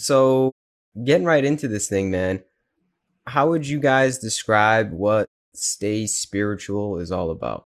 [0.00, 0.52] So,
[1.04, 2.42] getting right into this thing, man,
[3.26, 7.66] how would you guys describe what Stay Spiritual is all about?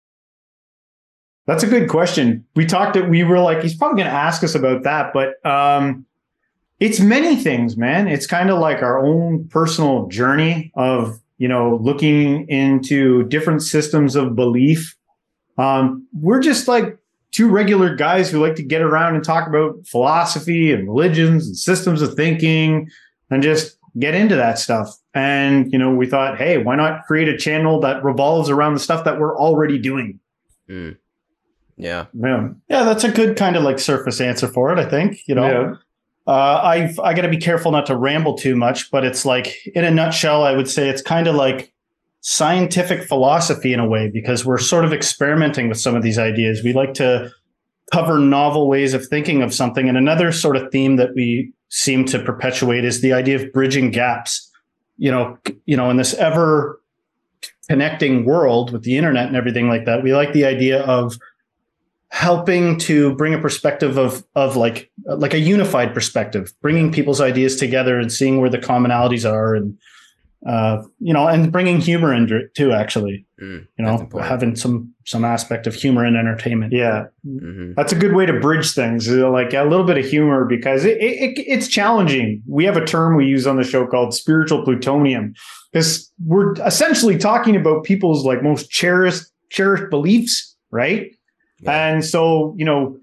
[1.45, 2.45] That's a good question.
[2.55, 5.45] We talked it, we were like, he's probably going to ask us about that, but
[5.45, 6.05] um,
[6.79, 8.07] it's many things, man.
[8.07, 14.15] It's kind of like our own personal journey of, you know, looking into different systems
[14.15, 14.95] of belief.
[15.57, 16.97] Um, we're just like
[17.33, 21.57] two regular guys who like to get around and talk about philosophy and religions and
[21.57, 22.89] systems of thinking
[23.29, 24.95] and just get into that stuff.
[25.13, 28.79] And, you know, we thought, hey, why not create a channel that revolves around the
[28.79, 30.19] stuff that we're already doing?
[30.69, 30.95] Mm.
[31.75, 32.05] Yeah.
[32.13, 32.49] Yeah.
[32.69, 35.19] Yeah, that's a good kind of like surface answer for it, I think.
[35.27, 35.73] You know, Yeah.
[36.31, 39.57] uh, I've I got to be careful not to ramble too much, but it's like
[39.73, 41.72] in a nutshell, I would say it's kind of like
[42.23, 46.63] scientific philosophy in a way because we're sort of experimenting with some of these ideas.
[46.63, 47.29] We like to
[47.91, 52.05] cover novel ways of thinking of something, and another sort of theme that we seem
[52.05, 54.49] to perpetuate is the idea of bridging gaps.
[54.97, 56.81] You know, you know, in this ever
[57.67, 61.17] connecting world with the internet and everything like that, we like the idea of
[62.07, 67.57] helping to bring a perspective of of like like a unified perspective, bringing people's ideas
[67.57, 69.77] together and seeing where the commonalities are, and
[70.47, 72.71] uh, you know, and bringing humor into it too.
[72.73, 76.71] Actually, Mm, you know, having some some aspect of humor and entertainment.
[76.71, 77.05] Yeah.
[77.27, 77.75] Mhm.
[77.75, 80.85] That's a good way to bridge things, uh, like a little bit of humor, because
[80.85, 82.41] it, it, it- it's challenging.
[82.47, 85.33] We have a term we use on the show called spiritual plutonium,
[85.73, 91.11] because we're essentially talking about people's like most cherished cherished beliefs, right?
[91.59, 91.71] Yeah.
[91.93, 92.97] And so, you know,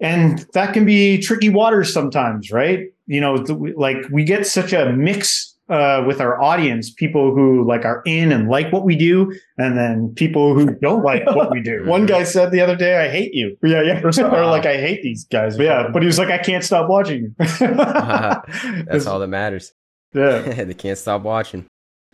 [0.00, 2.86] and that can be tricky waters sometimes, right?
[3.06, 7.66] You know, th- like we get such a mix uh, with our audience, people who
[7.66, 11.50] like are in and like what we do, and then people who don't like what
[11.50, 11.84] we do.
[11.86, 14.00] One guy said the other day, "I hate you," Yeah, yeah.
[14.02, 16.38] or, something, or like, "I hate these guys." or yeah, but he was like, I
[16.38, 17.34] can't stop watching you.
[17.38, 19.72] That's all that matters.
[20.14, 21.66] Yeah, they can't stop watching.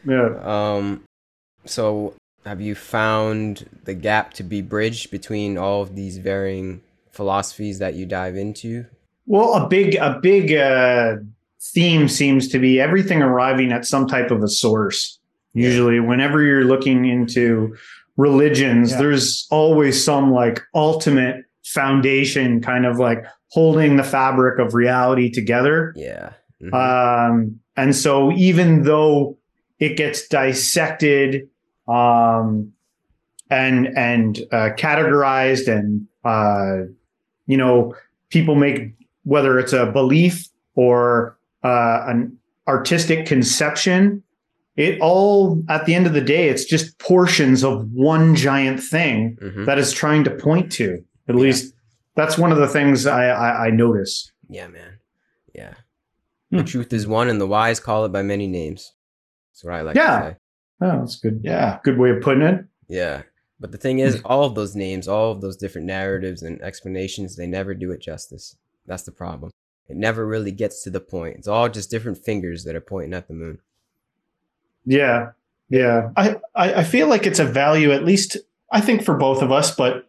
[0.04, 0.34] yeah.
[0.42, 1.04] Um,
[1.64, 2.14] so
[2.44, 7.94] have you found the gap to be bridged between all of these varying philosophies that
[7.94, 8.86] you dive into?
[9.26, 11.16] Well, a big, a big uh,
[11.72, 15.18] theme seems to be everything arriving at some type of a source.
[15.54, 17.76] Usually, whenever you're looking into
[18.16, 18.98] religions, Yeah.
[18.98, 25.92] there's always some like ultimate foundation, kind of like holding the fabric of reality together.
[25.96, 26.30] Yeah.
[26.62, 26.74] Mhm.
[26.74, 29.36] Um, and so even though
[29.78, 31.48] it gets dissected
[31.88, 32.72] um,
[33.50, 36.86] and and uh, categorized and uh,
[37.46, 37.94] you know
[38.30, 38.92] people make
[39.24, 42.36] whether it's a belief or uh, an
[42.68, 44.22] artistic conception
[44.76, 49.36] it all at the end of the day it's just portions of one giant thing
[49.40, 49.66] Mhm.
[49.66, 50.94] that is trying to point to
[51.28, 51.40] at Yeah.
[51.40, 51.74] least
[52.16, 54.98] that's one of the things i i, I notice Yeah, man.
[55.54, 55.74] Yeah.
[56.50, 56.58] Hmm.
[56.58, 58.92] The truth is one, and the wise call it by many names.
[59.52, 60.20] That's what I like Yeah.
[60.20, 60.36] to say.
[60.82, 63.22] oh that's good yeah, good way of putting it Yeah.
[63.60, 67.36] But the thing is, all of those names, all of those different narratives and explanations,
[67.36, 68.56] they never do it justice.
[68.84, 69.50] That's the problem.
[69.88, 71.36] It never really gets to the point.
[71.36, 73.58] It's all just different fingers that are pointing at the moon.
[74.86, 75.32] Yeah.
[75.68, 76.10] Yeah.
[76.16, 78.36] I, I feel like it's a value, at least
[78.70, 80.08] I think for both of us, but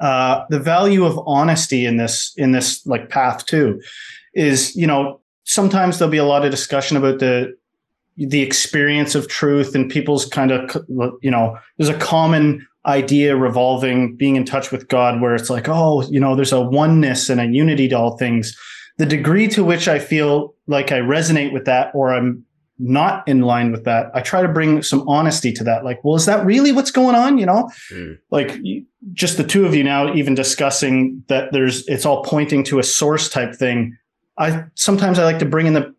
[0.00, 3.80] uh, the value of honesty in this in this like path too
[4.34, 7.56] is you know sometimes there'll be a lot of discussion about the
[8.16, 10.76] the experience of truth and people's kind of
[11.20, 15.68] you know there's a common idea revolving being in touch with God where it's like
[15.68, 18.56] oh you know there's a oneness and a unity to all things
[18.98, 22.44] the degree to which I feel like I resonate with that or I'm
[22.80, 25.84] not in line with that, I try to bring some honesty to that.
[25.84, 27.38] Like, well, is that really what's going on?
[27.38, 28.18] You know, Mm.
[28.30, 28.56] like
[29.12, 32.84] just the two of you now, even discussing that there's, it's all pointing to a
[32.84, 33.96] source type thing.
[34.38, 35.92] I sometimes I like to bring in the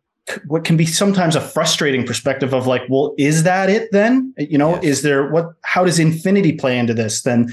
[0.48, 4.32] what can be sometimes a frustrating perspective of like, well, is that it then?
[4.38, 4.84] You know, Yes.
[4.84, 5.48] is there what?
[5.64, 7.24] How does infinity play into this?
[7.24, 7.48] Then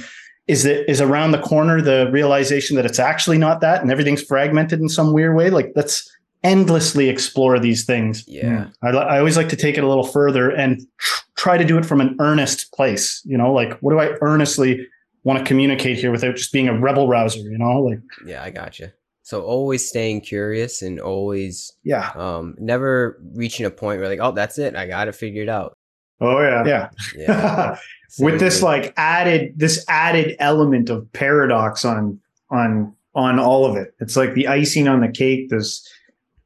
[0.49, 4.23] is it is around the corner the realization that it's actually not that and everything's
[4.23, 5.51] fragmented in some weird way?
[5.51, 6.11] Like, let's
[6.45, 8.25] endlessly explore these things.
[8.29, 8.69] Yeah.
[8.83, 11.77] I, I always like to take it a little further and tr- try to do
[11.77, 13.21] it from an earnest place.
[13.25, 14.87] You know, like what do I earnestly
[15.25, 17.41] want to communicate here without just being a rebel rouser?
[17.41, 18.93] You know, like Yeah, I gotcha.
[19.23, 24.31] So always staying curious and always yeah, um never reaching a point where like, oh,
[24.33, 24.77] that's it.
[24.77, 25.76] I got it figured out.
[26.21, 26.65] Oh yeah.
[26.67, 27.79] yeah, Yeah.
[28.19, 32.19] With this like added this added element of paradox on
[32.51, 33.95] on on all of it.
[34.01, 35.51] It's like the icing on the cake.
[35.51, 35.87] There's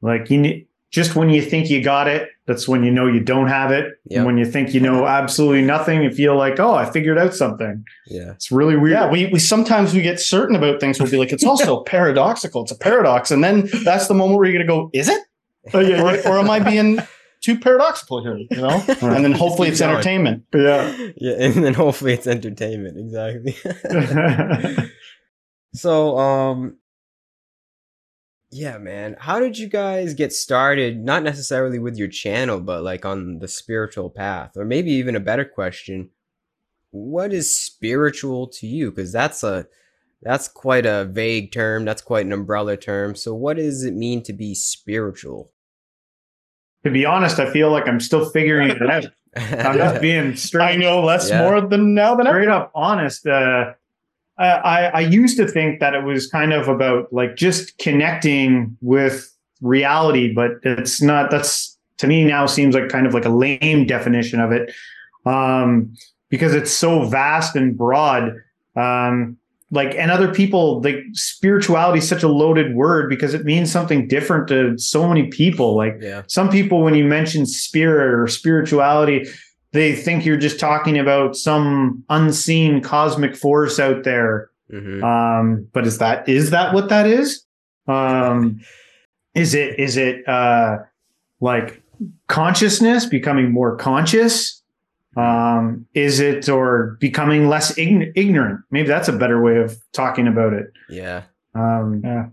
[0.01, 3.21] like you ne- just when you think you got it, that's when you know you
[3.21, 3.93] don't have it.
[4.09, 4.17] Yep.
[4.17, 7.33] And when you think you know absolutely nothing, you feel like, oh, I figured out
[7.33, 7.85] something.
[8.07, 8.31] yeah.
[8.31, 8.91] It's really weird.
[8.93, 9.09] yeah.
[9.09, 10.99] We we sometimes we get certain about things.
[10.99, 12.63] We'll be like, it's also paradoxical.
[12.63, 15.21] It's a paradox, and then that's the moment where you're gonna go, is it?
[15.73, 16.99] Oh, yeah, or, or am I being
[17.41, 18.37] too paradoxical here?
[18.37, 19.91] You know, and then hopefully it's going.
[19.91, 20.45] entertainment.
[20.53, 21.11] Yeah.
[21.17, 22.97] yeah, and then hopefully it's entertainment.
[22.97, 23.57] Exactly.
[25.73, 26.77] so, um,
[28.51, 31.03] yeah, man, how did you guys get started?
[31.03, 35.21] Not necessarily with your channel, but like on the spiritual path, or maybe even a
[35.21, 36.09] better question:
[36.91, 38.91] What is spiritual to you?
[38.91, 39.67] Because that's a
[40.21, 41.85] that's quite a vague term.
[41.85, 43.15] That's quite an umbrella term.
[43.15, 45.51] So, what does it mean to be spiritual?
[46.83, 49.05] To be honest, I feel like I'm still figuring it out.
[49.35, 50.65] I'm just being straight.
[50.65, 51.41] I know less Yeah.
[51.41, 52.37] more than now than ever.
[52.37, 53.25] straight up honest.
[53.25, 53.73] Uh,
[54.37, 58.75] I, I I used to think that it was kind of about like just connecting
[58.81, 61.31] with reality, but it's not.
[61.31, 64.73] That's to me now seems like kind of like a lame definition of it,
[65.25, 65.93] um,
[66.29, 68.35] because it's so vast and broad.
[68.75, 69.37] Um,
[69.71, 74.07] like and other people like spirituality is such a loaded word because it means something
[74.07, 75.75] different to so many people.
[75.75, 79.27] Like yeah, some people when you mention spirit or spirituality
[79.73, 84.49] they think you're just talking about some unseen cosmic force out there.
[84.69, 87.45] Hmm um but is that is that what that is?
[87.87, 88.59] Um
[89.33, 90.79] is it is it uh
[91.39, 91.81] like
[92.27, 94.60] consciousness becoming more conscious
[95.17, 100.27] um is it or becoming less ign- ignorant maybe that's a better way of talking
[100.27, 101.23] about it yeah.
[101.53, 102.27] um Yeah.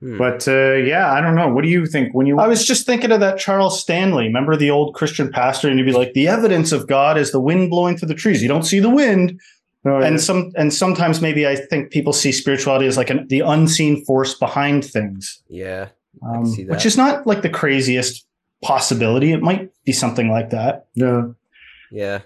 [0.00, 0.18] Hmm.
[0.18, 2.84] but uh yeah i don't know what do you think when you I was just
[2.86, 4.24] thinking of that Charles Stanley.
[4.24, 7.40] Remember the old Christian pastor, and he'd be like, "The evidence of God is the
[7.40, 8.42] wind blowing through the trees.
[8.42, 9.40] You don't see the wind."
[9.86, 10.06] Oh, yeah.
[10.06, 14.04] And some, and sometimes maybe I think people see spirituality as like an, the unseen
[14.04, 15.88] force behind things, yeah.
[16.26, 18.26] um, which is not like the craziest
[18.62, 19.32] possibility.
[19.32, 20.86] It might be something like that.
[20.94, 21.28] yeah
[21.94, 22.22] Yeah.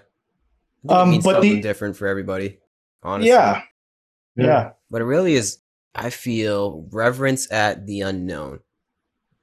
[0.89, 2.59] I Um, means but something the- different for everybody.
[3.03, 3.29] Honestly.
[3.29, 3.61] Yeah,
[4.35, 5.59] yeah, But it really is,
[5.95, 8.59] I feel, reverence at the unknown.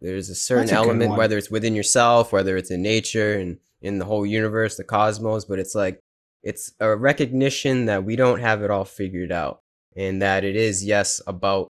[0.01, 3.99] There's a certain a element, whether it's within yourself, whether it's in nature and in
[3.99, 6.01] the whole universe, the cosmos, but it's like,
[6.43, 9.63] it's a recognition that we don't have it all figured out.
[9.97, 11.69] And that it is, yes, about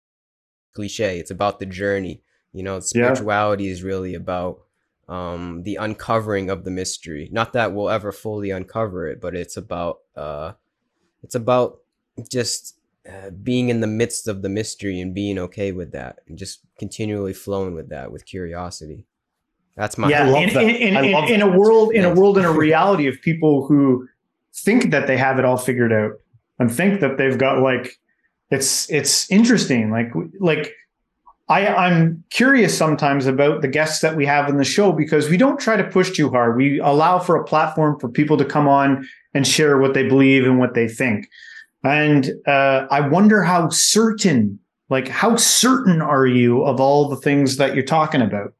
[0.73, 1.19] cliche.
[1.19, 2.21] It's about the journey.
[2.51, 4.61] You know, spirituality is really about
[5.07, 7.29] um, the uncovering of the mystery.
[7.31, 10.53] Not that we'll ever fully uncover it, but it's about uh,
[11.23, 11.79] it's about
[12.29, 16.37] just uh, being in the midst of the mystery and being okay with that, and
[16.37, 19.05] just continually flowing with that with curiosity.
[19.75, 20.63] That's my yeah, love in, that.
[20.63, 23.21] in, in, I in- love in a world, in a world, in a reality of
[23.21, 24.07] people who
[24.53, 26.13] think that they have it all figured out
[26.59, 27.99] and think that they've got like,
[28.49, 29.91] it's it's interesting.
[29.91, 30.71] Like like,
[31.47, 35.37] I I'm curious sometimes about the guests that we have in the show because we
[35.37, 36.57] don't try to push too hard.
[36.57, 40.45] We allow for a platform for people to come on and share what they believe
[40.45, 41.29] and what they think.
[41.83, 44.57] And uh, I wonder how certain,
[44.89, 48.53] like, how certain are you of all the things that you're talking about?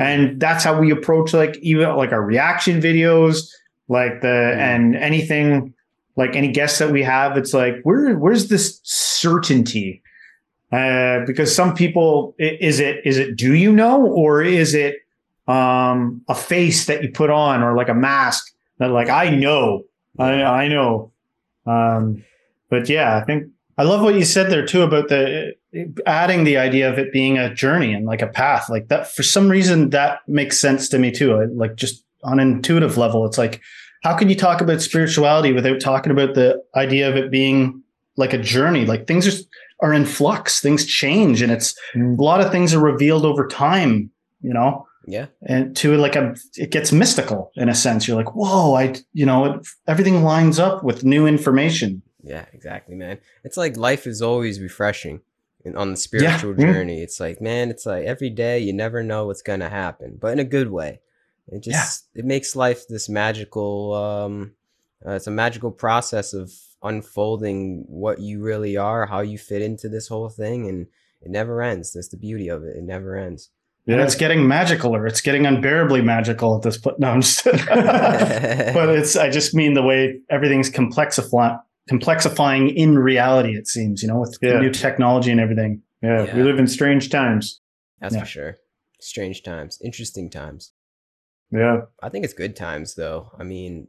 [0.00, 3.50] and that's how we approach like even like our reaction videos
[3.88, 4.56] like the Mm.
[4.58, 5.74] and anything
[6.14, 10.00] like any guests that we have it's like where where's this certainty
[10.72, 14.96] uh because some people is it is it do you know or is it
[15.46, 19.82] um a face that you put on or like a mask that like i know
[20.18, 21.10] i i know
[21.66, 22.22] um
[22.68, 23.44] but yeah i think
[23.78, 25.54] I love what you said there too about the
[26.04, 29.06] adding the idea of it being a journey and like a path like that.
[29.06, 31.34] For some reason, that makes sense to me too.
[31.34, 33.60] I, like just on an intuitive level, it's like,
[34.02, 37.80] how can you talk about spirituality without talking about the idea of it being
[38.16, 38.84] like a journey?
[38.84, 39.46] Like things just
[39.80, 44.10] are in flux, things change, and it's a lot of things are revealed over time.
[44.40, 48.06] You know, yeah, and to like a it gets mystical in a sense.
[48.06, 52.02] You're like, whoa, I you know it, everything lines up with new information.
[52.22, 53.18] yeah, exactly, man.
[53.44, 55.20] It's like life is always refreshing
[55.64, 56.60] and on the spiritual Mm.
[56.60, 57.02] journey.
[57.02, 60.38] It's like, man, it's like every day you never know what's gonna happen, but in
[60.38, 61.00] a good way.
[61.50, 63.94] It just it makes life this magical.
[63.94, 64.52] Um,
[65.06, 69.88] uh, it's a magical process of unfolding what you really are, how you fit into
[69.88, 70.86] this whole thing, and
[71.20, 71.92] it never ends.
[71.92, 72.76] That's the beauty of it.
[72.76, 73.50] It never ends.
[73.86, 76.98] Yeah, it's getting magical or it's getting unbearably magical at this point.
[77.00, 81.58] No, I'm just but it's I just mean the way everything's complexifying
[81.90, 84.58] complexifying in reality, it seems, you know, with Yeah.
[84.60, 85.80] new technology and everything.
[86.02, 86.36] yeah, Yeah.
[86.36, 87.62] we live in strange times
[88.00, 88.20] That's Yeah.
[88.20, 88.56] for sure.
[89.00, 90.72] Strange times, interesting times.
[91.50, 93.30] yeah I think it's good times though.
[93.38, 93.88] I mean,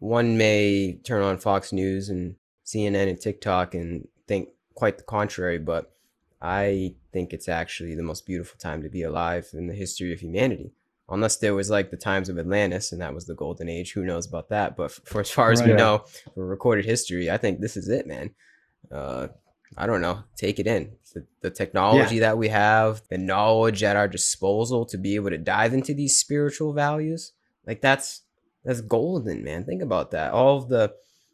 [0.00, 2.34] one may turn on Fox News and
[2.66, 5.92] CNN and TikTok and think quite the contrary, but
[6.42, 10.20] I think it's actually the most beautiful time to be alive in the history of
[10.20, 10.72] humanity.
[11.08, 14.04] Unless there was like the times of Atlantis and that was the golden age, who
[14.04, 14.76] knows about that?
[14.76, 16.04] But for as far as we know,
[16.34, 18.30] for recorded history, I think this is it, man.
[18.90, 19.28] Uh,
[19.76, 20.92] I don't know, take it in.
[21.12, 25.38] The, the technology that we have, the knowledge at our disposal to be able to
[25.38, 27.32] dive into these spiritual values,
[27.66, 28.22] like that's
[28.64, 29.64] that's golden, man.
[29.64, 30.32] Think about that.
[30.32, 30.92] All of the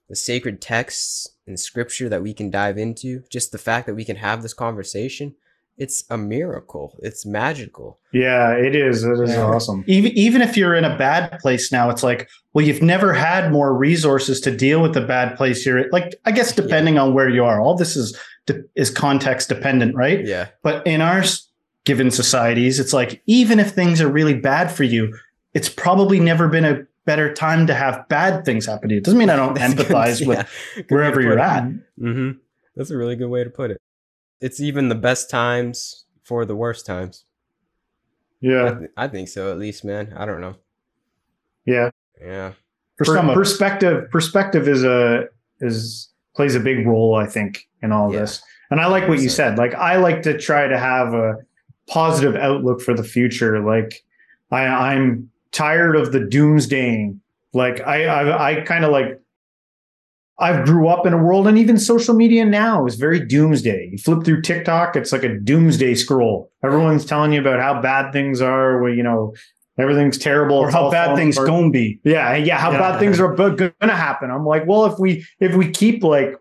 [0.09, 4.04] the sacred texts and scripture that we can dive into, just the fact that we
[4.04, 5.35] can have this conversation,
[5.78, 6.97] it's a miracle.
[7.02, 7.99] It's magical.
[8.12, 9.02] Yeah, it is.
[9.02, 9.42] It is Yeah.
[9.42, 9.83] awesome.
[9.88, 13.50] even even if you're in a bad place now it's like well you've never had
[13.52, 15.90] more resources to deal with the bad place you're in.
[15.90, 18.16] like i guess depending on where you are all this is
[18.47, 20.47] de- is context dependent right Yeah.
[20.62, 21.23] but in our
[21.85, 25.14] given societies it's like even if things are really bad for you
[25.52, 29.04] it's probably never been a better time to have bad things happen to you it
[29.04, 30.38] doesn't mean i don't That's a good- empathize with
[30.76, 31.64] yeah, wherever you're at
[31.98, 32.32] Mm-hmm.
[32.76, 33.80] That's a really good way to put it.
[34.42, 37.25] It's even the best times for the worst times.
[38.42, 40.12] I, Yeah, th- I think so, at least, man.
[40.14, 40.56] I don't know.
[41.64, 41.88] yeah.
[42.20, 42.52] Yeah.
[42.98, 43.34] for some us.
[43.34, 45.25] perspective, perspective is a
[45.60, 48.20] is plays a big role, I think, in all Yeah.
[48.20, 48.42] this.
[48.70, 49.56] And I like what you said.
[49.56, 51.36] Like, I like to try to have a
[51.88, 53.60] positive outlook for the future.
[53.64, 54.04] Like,
[54.50, 57.18] I, I'm tired of the doomsdaying.
[57.52, 59.20] Like, I, I, I kind of like.
[60.38, 63.88] I've grew up in a world, and even social media now is very doomsday.
[63.92, 66.50] You flip through TikTok, it's like a doomsday scroll.
[66.62, 68.82] Everyone's telling you about how bad things are.
[68.82, 69.34] Where you know
[69.78, 71.48] everything's terrible, or how bad things apart.
[71.48, 72.58] gonna be Yeah, yeah.
[72.58, 72.78] How Yeah.
[72.80, 74.30] bad things are gonna happen?
[74.30, 76.34] I'm like, well, if we if we keep like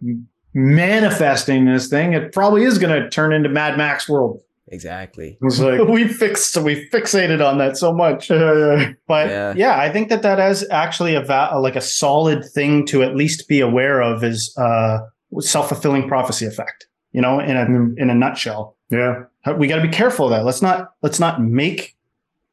[0.53, 4.41] manifesting this thing, it probably is gonna turn into Mad Max world.
[4.69, 5.37] Exactly.
[5.41, 8.27] It's like, we fixed we fixated on that so much
[9.07, 9.53] but Yeah.
[9.55, 9.79] yeah.
[9.79, 13.47] i think that that is actually a va- like a solid thing to at least
[13.47, 14.99] be aware of is uh
[15.39, 17.97] self-fulfilling prophecy effect you know in a Mm.
[17.97, 19.23] in a nutshell yeah,
[19.57, 21.95] we got to be careful of that let's not let's not make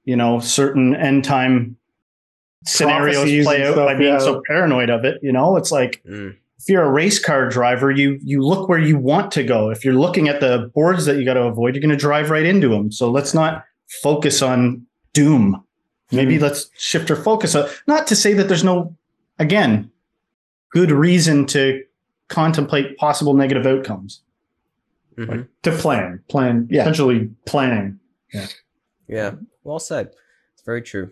[0.05, 1.77] you know certain end time
[2.65, 4.19] scenarios Prophecies play out stuff, by being yeah.
[4.19, 6.37] so paranoid of it you know it's like Mm.
[6.63, 9.71] If you're a race car driver, you you look where you want to go.
[9.71, 12.31] If you're looking at the boards that you got to avoid, you're going to drive
[12.31, 12.93] right into them.
[12.93, 13.65] So let's not
[14.03, 15.65] focus on doom.
[16.13, 17.55] Maybe let's shift our focus.
[17.55, 18.95] Uh, Not to say that there's no,
[19.39, 19.91] again,
[20.71, 21.83] good reason to
[22.29, 24.23] contemplate possible negative outcomes.
[25.19, 25.47] Mhm.
[25.63, 26.83] to plan, plan, Yeah.
[26.83, 28.01] essentially planning.
[28.33, 28.47] Yeah.
[29.09, 29.35] Yeah.
[29.63, 30.15] Well said.
[30.55, 31.11] It's very true.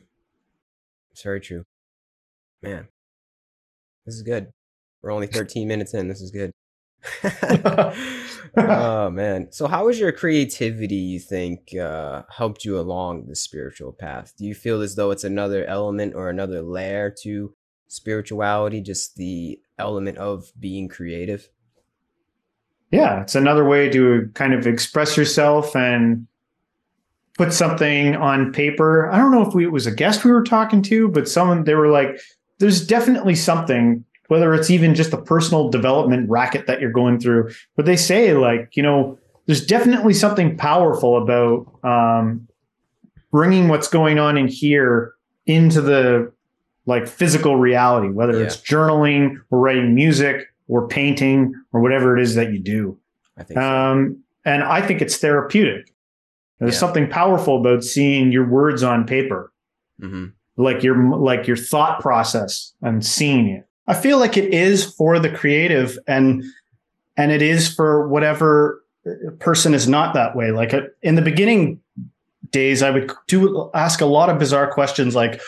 [1.12, 1.66] It's very true.
[2.62, 2.88] Man,
[4.06, 4.52] this is good.
[5.02, 6.08] We're only 13 minutes in.
[6.08, 6.52] This is good.
[8.56, 9.48] oh man.
[9.52, 14.32] So how has your creativity, you think, uh, helped you along the spiritual path?
[14.36, 17.54] Do you feel as though it's another element or another layer to
[17.88, 21.48] spirituality, just the element of being creative?
[22.90, 26.26] Yeah, it's another way to kind of express yourself and
[27.38, 29.08] put something on paper.
[29.10, 31.64] I don't know if we, it was a guest we were talking to, but someone
[31.64, 32.20] they were like,
[32.58, 37.50] "There's definitely something." Whether it's even just a personal development racket that you're going through,
[37.74, 42.46] but they say like, you know, there's definitely something powerful about um,
[43.32, 45.14] bringing what's going on in here
[45.46, 46.32] into the
[46.86, 52.36] like physical reality, whether it's journaling or writing music or painting or whatever it is
[52.36, 52.96] that you do.
[53.36, 53.66] I think so.
[53.68, 55.92] Um, and I think it's therapeutic.
[56.60, 56.78] There's Yeah.
[56.78, 59.52] something powerful about seeing your words on paper,
[59.98, 63.66] hmm like your like your thought process and seeing it.
[63.90, 66.44] I feel like it is for the creative and
[67.16, 68.84] and it is for whatever
[69.40, 70.52] person is not that way.
[70.52, 71.80] Like uh, in the beginning
[72.52, 75.40] days, I would do ask a lot of bizarre questions like,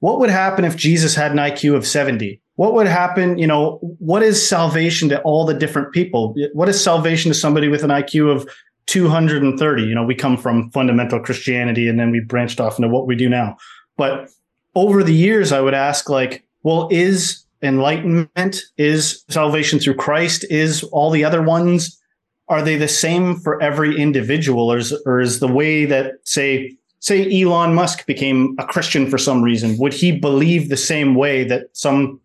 [0.00, 2.38] what would happen if Jesus had an IQ of 70?
[2.56, 3.38] What would happen?
[3.38, 6.34] You know, what is salvation to all the different people?
[6.52, 8.48] What is salvation to somebody with an IQ of
[8.88, 9.82] 230?
[9.82, 13.16] You know, we come from fundamental Christianity and then we branched off into what we
[13.16, 13.56] do now.
[13.96, 14.30] But
[14.74, 20.82] over the years, I would ask, like, well, is enlightenment, is salvation through Christ, is
[20.84, 22.00] all the other ones,
[22.48, 24.70] are they the same for every individual?
[24.72, 29.18] Or is, or is the way that, say, say Elon Musk became a Christian for
[29.18, 32.20] some reason, would he believe the same way that some,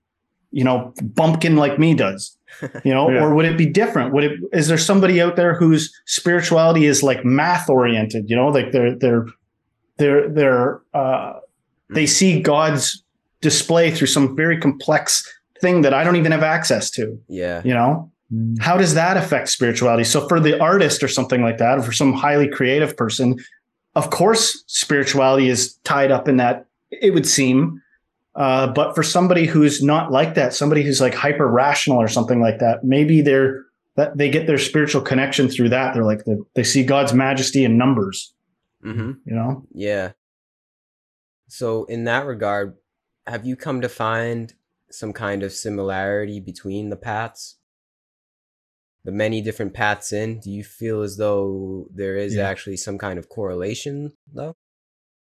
[0.51, 2.37] you know, bumpkin like me does?
[2.83, 3.23] You know, Yeah.
[3.23, 4.13] or would it be different?
[4.13, 8.49] Would it is there somebody out there whose spirituality is like math oriented, you know,
[8.49, 9.25] like they're they're
[9.97, 11.39] they're they're uh
[11.89, 13.01] they see God's
[13.41, 15.23] display through some very complex
[15.59, 17.61] thing that I don't even have access to, Yeah.
[17.63, 18.11] you know?
[18.61, 20.05] How does that affect spirituality?
[20.05, 23.37] So for the artist or something like that, or for some highly creative person,
[23.95, 27.81] of course spirituality is tied up in that, it would seem.
[28.35, 32.39] Uh, but for somebody who's not like that, somebody who's like hyper rational or something
[32.39, 33.65] like that, maybe they're
[33.97, 35.93] that they get their spiritual connection through that.
[35.93, 38.33] They're like the, they see God's majesty in numbers,
[38.81, 39.65] hmm you know?
[39.73, 40.13] Yeah.
[41.49, 42.75] So in that regard,
[43.27, 44.53] have you come to find
[44.89, 47.57] some kind of similarity between the paths?
[49.03, 52.47] the many different paths in, do you feel as though there is Yeah.
[52.47, 54.55] actually some kind of correlation though?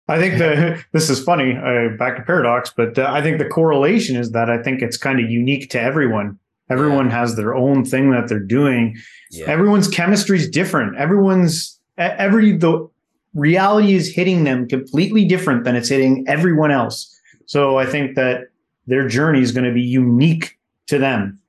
[0.08, 1.56] I think the this is funny.
[1.56, 4.98] Uh, back to paradox, but uh, I think the correlation is that I think it's
[4.98, 6.39] kind of unique to everyone.
[6.72, 8.96] Everyone has their own thing that they're doing.
[9.30, 9.46] Yeah.
[9.46, 10.98] Everyone's chemistry is different.
[10.98, 12.89] Everyone's every the
[13.36, 17.13] reality is hitting them completely different than it's hitting everyone else.
[17.48, 18.50] So I think that
[18.86, 21.39] their journey is going to be unique to them.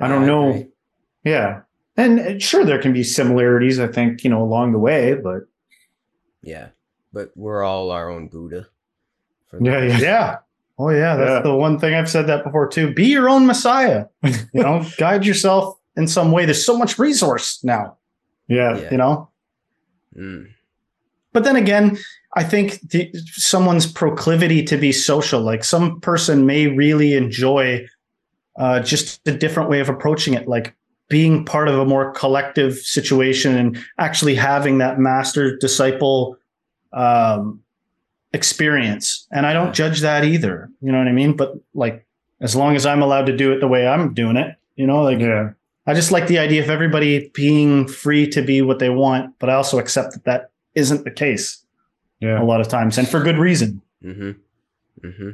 [0.00, 0.50] I don't know.
[0.50, 0.66] agree.
[1.24, 1.62] Yeah,
[1.96, 3.80] and uh, sure there can be similarities.
[3.80, 5.48] I think you know along the way, but
[6.42, 6.68] Yeah.
[7.12, 8.66] But we're all our own Buddha.
[9.60, 9.98] Yeah, yeah.
[9.98, 10.36] Yeah.
[10.78, 11.40] Oh yeah, that's Yeah.
[11.40, 12.92] the one thing I've said that before too.
[12.94, 14.04] Be your own messiah.
[14.22, 16.44] You know, guide yourself in some way.
[16.44, 17.96] There's so much resource now.
[18.46, 18.76] yeah.
[18.78, 18.90] Yeah.
[18.90, 19.30] You know,
[20.16, 20.48] Mm.
[21.32, 21.96] but then again,
[22.34, 27.86] I think the, someone's proclivity to be social, like some person may really enjoy
[28.58, 30.76] uh, just a different way of approaching it, like
[31.08, 36.36] being part of a more collective situation and actually having that master disciple
[36.92, 37.62] um,
[38.32, 39.26] experience.
[39.30, 40.68] And I don't judge that either.
[40.82, 41.34] You know what I mean?
[41.34, 42.06] But like,
[42.40, 45.02] as long as I'm allowed to do it the way I'm doing it, you know,
[45.02, 45.50] like Yeah.
[45.86, 49.48] I just like the idea of everybody being free to be what they want, but
[49.48, 51.64] I also accept that that isn't the case
[52.20, 52.42] Yeah.
[52.42, 53.82] a lot of times, and for good reason.
[54.02, 55.06] Mm-hmm.
[55.06, 55.30] Mm-hmm.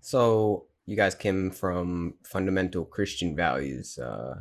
[0.00, 3.98] So you guys came from fundamental Christian values.
[3.98, 4.40] Uh,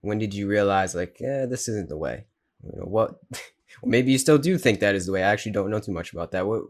[0.00, 2.26] when did you realize, like, yeah, this isn't the way?
[2.62, 3.20] You know, what?
[3.84, 5.22] Maybe you still do think that is the way.
[5.22, 6.46] I actually don't know too much about that.
[6.46, 6.62] What?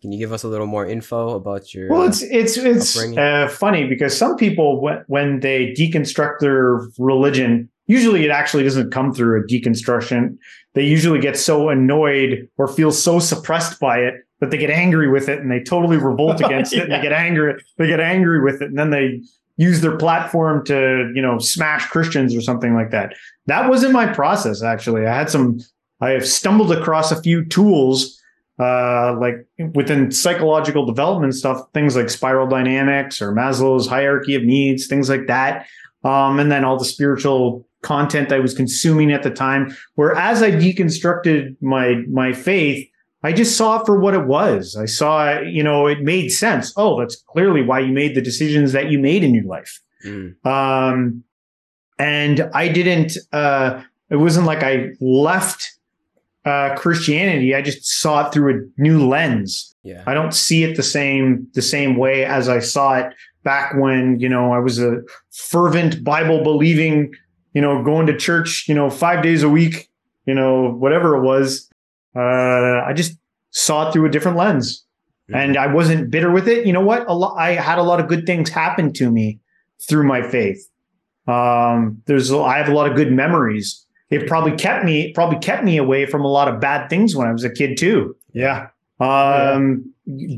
[0.00, 1.88] Can you give us a little more info about your?
[1.88, 7.70] Well, it's it's it's uh, funny because some people when when they deconstruct their religion,
[7.86, 10.36] usually it actually doesn't come through a deconstruction.
[10.74, 15.08] They usually get so annoyed or feel so suppressed by it that they get angry
[15.08, 16.84] with it and they totally revolt against it.
[16.84, 17.54] And they get angry.
[17.78, 19.22] They get angry with it, and then they
[19.56, 23.14] use their platform to you know smash Christians or something like that.
[23.46, 24.62] That wasn't my process.
[24.62, 25.60] Actually, I had some.
[26.00, 28.20] I have stumbled across a few tools
[28.58, 34.86] uh, like within psychological development stuff, things like spiral dynamics or Maslow's hierarchy of needs,
[34.86, 35.66] things like that.
[36.04, 39.62] Um, and then all the spiritual content I was consuming at the time.
[39.94, 42.80] Where as I deconstructed my my faith,
[43.22, 44.76] I just saw it for what it was.
[44.76, 46.72] I saw, you know, it made sense.
[46.76, 49.80] Oh, that's clearly why you made the decisions that you made in your life.
[50.04, 51.24] mm, Um,
[51.98, 55.60] and I didn't, uh, it wasn't like I left
[56.44, 57.54] uh, Christianity.
[57.54, 59.74] I just saw it through a new lens.
[59.84, 60.02] yeah.
[60.06, 64.18] I don't see it the same the same way as I saw it back when
[64.20, 65.00] you know I was a
[65.50, 67.12] fervent Bible believing,
[67.54, 69.88] you know, going to church, you know, five days a week,
[70.26, 71.70] you know, whatever it was.
[72.14, 72.20] Uh,
[72.84, 73.16] I just
[73.50, 74.84] saw it through a different lens,
[75.30, 75.36] Mhm.
[75.36, 76.66] and I wasn't bitter with it.
[76.66, 77.08] You know what?
[77.08, 77.36] A lot.
[77.38, 79.40] I had a lot of good things happen to me
[79.88, 80.68] through my faith.
[81.26, 83.86] Um, there's I have a lot of good memories.
[84.10, 87.26] It probably kept me probably kept me away from a lot of bad things when
[87.26, 88.66] I was a kid too Yeah.
[89.00, 89.84] um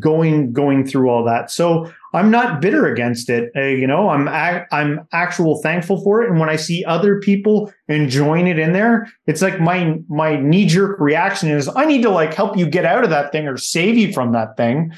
[0.00, 4.26] going going through all that so i'm not bitter against it uh, you know i'm
[4.72, 9.06] i'm actual thankful for it and when i see other people enjoying it in there
[9.26, 12.84] it's like my my knee jerk reaction is i need to like help you get
[12.84, 14.92] out of that thing or save you from that thing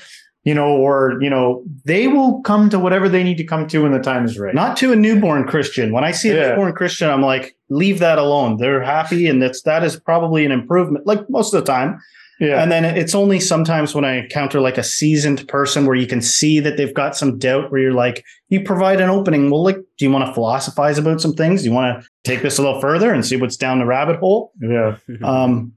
[0.45, 3.83] you know or you know they will come to whatever they need to come to
[3.83, 5.93] when the time is right Not to a newborn Christian.
[5.93, 6.49] When I see a Yeah.
[6.51, 8.57] newborn Christian, I'm like, leave that alone.
[8.57, 11.07] They're happy, and that's that is probably an improvement.
[11.07, 11.99] Like most of the time.
[12.41, 16.07] Yeah And then it's only sometimes when I encounter like a seasoned person where you
[16.07, 19.51] can see that they've got some doubt where you're like, you provide an opening.
[19.51, 21.63] Well, like, do you want to philosophize about some things?
[21.63, 24.17] Do you want to take this a little further and see what's down the rabbit
[24.21, 24.53] hole?
[24.61, 25.73] yeah Um,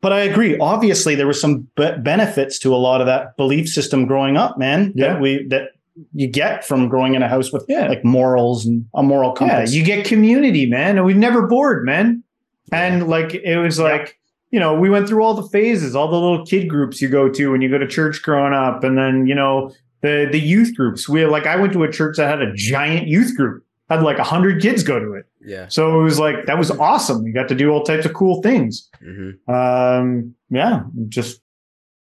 [0.00, 0.58] but I agree.
[0.58, 4.58] Obviously, there were some be- benefits to a lot of that belief system growing up,
[4.58, 4.92] man.
[4.96, 5.12] Yeah.
[5.14, 5.70] That we that
[6.12, 7.86] you get from growing in a house with Yeah.
[7.88, 9.48] like morals and a moral compass.
[9.52, 9.74] Yeah, compass.
[9.74, 12.24] you get community, man, and we've never bored, man.
[12.72, 14.18] And like it was like,
[14.52, 17.28] you know, we went through all the phases, all the little kid groups you go
[17.28, 20.76] to when you go to church growing up, and then you know the the youth
[20.76, 21.08] groups.
[21.08, 24.18] We like I went to a church that had a giant youth group, had like
[24.18, 25.26] a hundred kids go to it.
[25.44, 25.66] yeah.
[25.68, 27.24] So it was like that was awesome.
[27.24, 28.88] We got to do all types of cool things.
[29.02, 31.40] hmm Um, yeah, just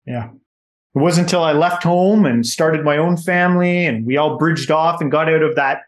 [0.07, 0.31] yeah.
[0.95, 4.71] It wasn't until I left home and started my own family, and we all bridged
[4.71, 5.83] off and got out of that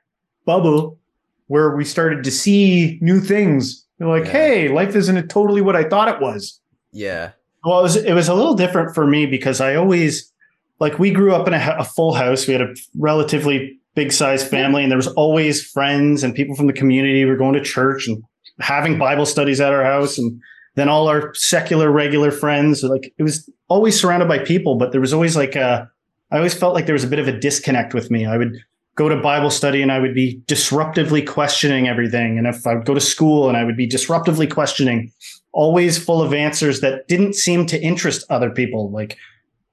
[0.44, 0.98] bubble
[1.46, 3.86] where we started to see new things.
[4.00, 4.32] They're like, Yeah.
[4.32, 6.58] hey, life isn't totally what I thought it was.
[6.90, 7.30] Yeah.
[7.64, 10.32] Well, it was it was a little different for me because I always
[10.80, 12.48] like we grew up in a, a full house.
[12.48, 16.66] We had a relatively big sized family, and there was always friends and people from
[16.66, 17.24] the community.
[17.24, 18.24] We were going to church and
[18.60, 20.40] having Bible studies at our house, and
[20.76, 22.82] then all our secular regular friends.
[22.82, 25.90] Like it was always surrounded by people, but there was always like a.
[26.30, 28.24] I always felt like there was a bit of a disconnect with me.
[28.24, 28.56] I would
[29.00, 32.36] go to Bible study and I would be disruptively questioning everything.
[32.36, 35.10] And if I would go to school and I would be disruptively questioning,
[35.52, 38.90] always full of answers that didn't seem to interest other people.
[38.90, 39.16] Like,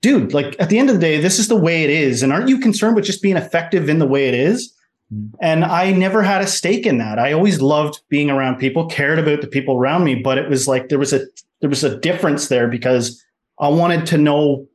[0.02, 2.24] dude, like at the end of the day, this is the way it is.
[2.24, 4.74] And aren't you concerned with just being effective in the way it is?
[5.42, 7.20] And I never had a stake in that.
[7.20, 10.70] I always loved being around people, cared about the people around me, but it was
[10.70, 11.26] like there was a
[11.60, 13.22] there was a difference there because
[13.60, 14.68] I wanted to know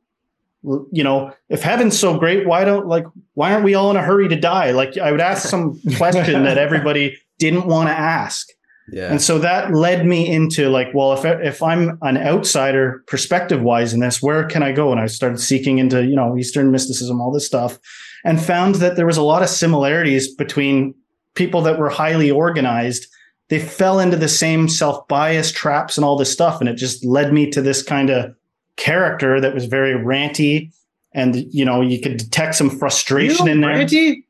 [0.63, 4.01] you know, if heaven's so great, why don't like why aren't we all in a
[4.01, 4.71] hurry to die?
[4.71, 8.47] Like I would ask some question that everybody didn't want to ask.
[8.91, 9.09] Yeah.
[9.09, 13.93] And so that led me into like, well, if if I'm an outsider perspective wise
[13.93, 14.91] in this, where can I go?
[14.91, 17.79] And I started seeking into, you know, Eastern mysticism, all this stuff,
[18.25, 20.95] and found that there was a lot of similarities between
[21.35, 23.07] people that were highly organized.
[23.49, 26.59] They fell into the same self-bias traps and all this stuff.
[26.59, 28.35] And it just led me to this kind of
[28.77, 30.71] character that was very ranty.
[31.13, 33.75] And you know, you could detect some frustration in there.
[33.75, 34.23] Ranty?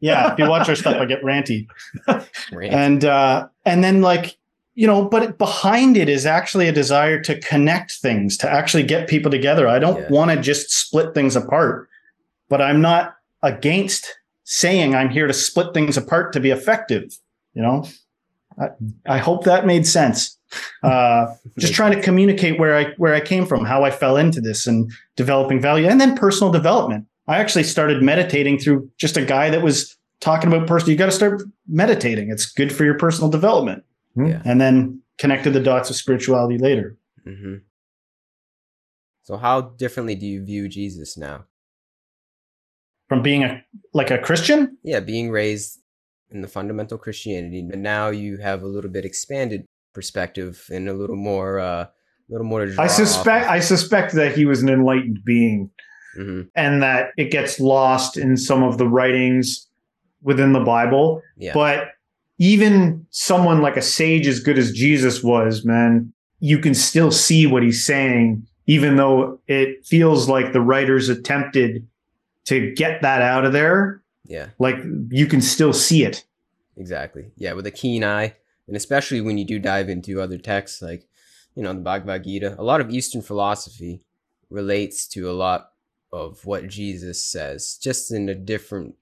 [0.00, 1.66] yeah, if you watch our stuff, I get ranty.
[2.08, 2.72] ranty.
[2.72, 4.36] And uh, and then like
[4.74, 9.08] you know, but behind it is actually a desire to connect things, to actually get
[9.08, 9.68] people together.
[9.68, 10.08] I don't yeah.
[10.08, 11.88] want to just split things apart,
[12.48, 14.06] but I'm not against
[14.44, 17.18] saying I'm here to split things apart to be effective.
[17.54, 17.86] You know,
[18.58, 18.68] I,
[19.06, 20.38] I hope that made sense.
[20.82, 24.40] Uh, just trying to communicate where I where I came from, how I fell into
[24.40, 27.06] this, and developing value, and then personal development.
[27.28, 30.92] I actually started meditating through just a guy that was talking about personal.
[30.92, 32.30] You got to start meditating.
[32.30, 33.84] It's good for your personal development.
[34.14, 34.26] Hmm.
[34.26, 34.42] Yeah.
[34.44, 36.96] And then connected the dots of spirituality later.
[37.26, 37.56] Mm-hmm.
[39.22, 41.44] So, how differently do you view Jesus now?
[43.08, 44.78] From being a like a Christian?
[44.82, 45.78] Yeah, being raised
[46.30, 50.92] in the fundamental Christianity, but now you have a little bit expanded perspective and a
[50.92, 51.90] little more, uh, a
[52.28, 52.68] little more.
[52.78, 53.48] I suspect.
[53.48, 55.70] I suspect that he was an enlightened being
[56.16, 56.42] mm-hmm.
[56.54, 59.66] and that it gets lost in some of the writings
[60.22, 61.22] within the Bible.
[61.36, 61.52] Yeah.
[61.54, 61.88] But
[62.38, 67.46] even someone like a sage as good as Jesus was, man, you can still see
[67.46, 71.86] what he's saying, even though it feels like the writers attempted
[72.46, 74.02] to get that out of there.
[74.24, 74.48] Yeah.
[74.58, 74.76] Like
[75.10, 76.24] you can still see it.
[76.76, 77.26] Exactly.
[77.36, 78.36] Yeah, with a keen eye.
[78.70, 81.08] And especially when you do dive into other texts like,
[81.56, 84.04] you know, the Bhagavad Gita, a lot of Eastern philosophy
[84.48, 85.72] relates to a lot
[86.12, 88.94] of what Jesus says, just in a different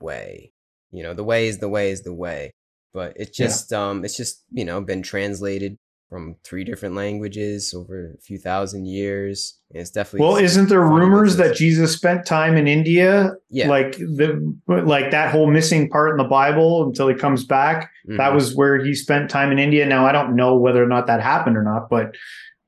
[0.00, 0.52] way.
[0.92, 2.52] You know, the way is the way is the way.
[2.92, 3.88] But it's just yeah.
[3.88, 5.76] um it's just, you know, been translated
[6.08, 9.58] from three different languages over a few thousand years.
[9.72, 13.32] And it's definitely Well, isn't there rumors that Jesus spent time in India?
[13.50, 13.68] Yeah.
[13.68, 17.90] Like the like that whole missing part in the Bible until he comes back.
[18.06, 18.18] Mm-hmm.
[18.18, 19.84] That was where he spent time in India.
[19.84, 22.14] Now I don't know whether or not that happened or not, but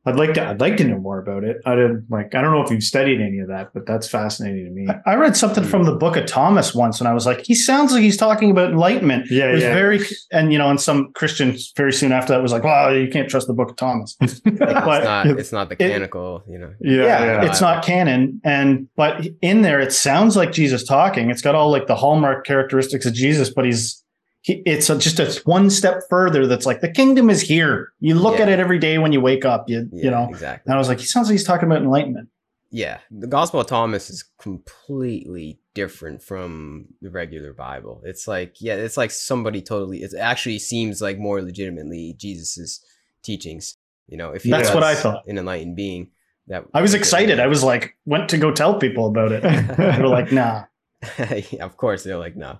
[0.08, 0.46] I'd like to.
[0.46, 1.58] I'd like to know more about it.
[1.66, 2.34] I didn't like.
[2.34, 4.88] I don't know if you've studied any of that, but that's fascinating to me.
[5.06, 7.92] I read something from the Book of Thomas once, and I was like, he sounds
[7.92, 9.30] like he's talking about enlightenment.
[9.30, 9.74] Yeah, it was yeah.
[9.74, 10.00] very,
[10.32, 13.28] and you know, and some Christians very soon after that was like, well, you can't
[13.28, 14.16] trust the Book of Thomas.
[14.20, 15.26] but it's not.
[15.26, 16.42] It's not the canonical.
[16.46, 16.74] It, you know.
[16.80, 21.30] Yeah, yeah, yeah, it's not canon, and but in there, it sounds like Jesus talking.
[21.30, 24.02] It's got all like the hallmark characteristics of Jesus, but he's
[24.48, 27.92] it's a, just a one step further that's like the kingdom is here.
[28.00, 28.44] You look yeah.
[28.44, 30.28] at it every day when you wake up you yeah, you know?
[30.30, 30.70] exactly.
[30.70, 32.28] And i was like he sounds like he's talking about enlightenment.
[32.70, 32.98] Yeah.
[33.10, 38.02] The gospel of thomas is completely different from the regular bible.
[38.04, 42.84] It's like yeah it's like somebody totally it actually seems like more legitimately jesus's
[43.22, 44.30] teachings you know?
[44.30, 45.26] If that's what i thought.
[45.26, 46.10] an enlightened being
[46.46, 47.38] that i was excited.
[47.40, 49.42] I was like went to go tell people about it.
[49.76, 50.64] They were like nah.
[51.50, 52.02] Yeah, of course.
[52.02, 52.58] They're like no nah.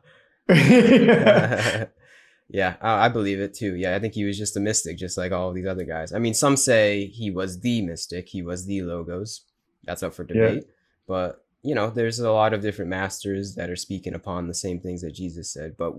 [2.48, 3.74] yeah, I believe it too.
[3.74, 6.12] Yeah, I think he was just a mystic, just like all these other guys.
[6.12, 9.42] I mean, some say he was the mystic, he was the logos.
[9.84, 10.64] That's up for debate.
[10.66, 10.72] Yeah.
[11.06, 14.80] But you know, there's a lot of different masters that are speaking upon the same
[14.80, 15.76] things that Jesus said.
[15.76, 15.94] But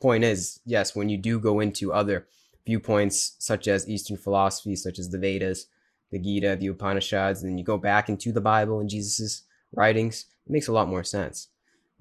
[0.00, 2.26] point is, yes, when you do go into other
[2.66, 5.66] viewpoints such as Eastern philosophy, such as the Vedas,
[6.10, 10.52] the Gita, the Upanishads, and you go back into the Bible and Jesus's writings, it
[10.52, 11.48] makes a lot more sense.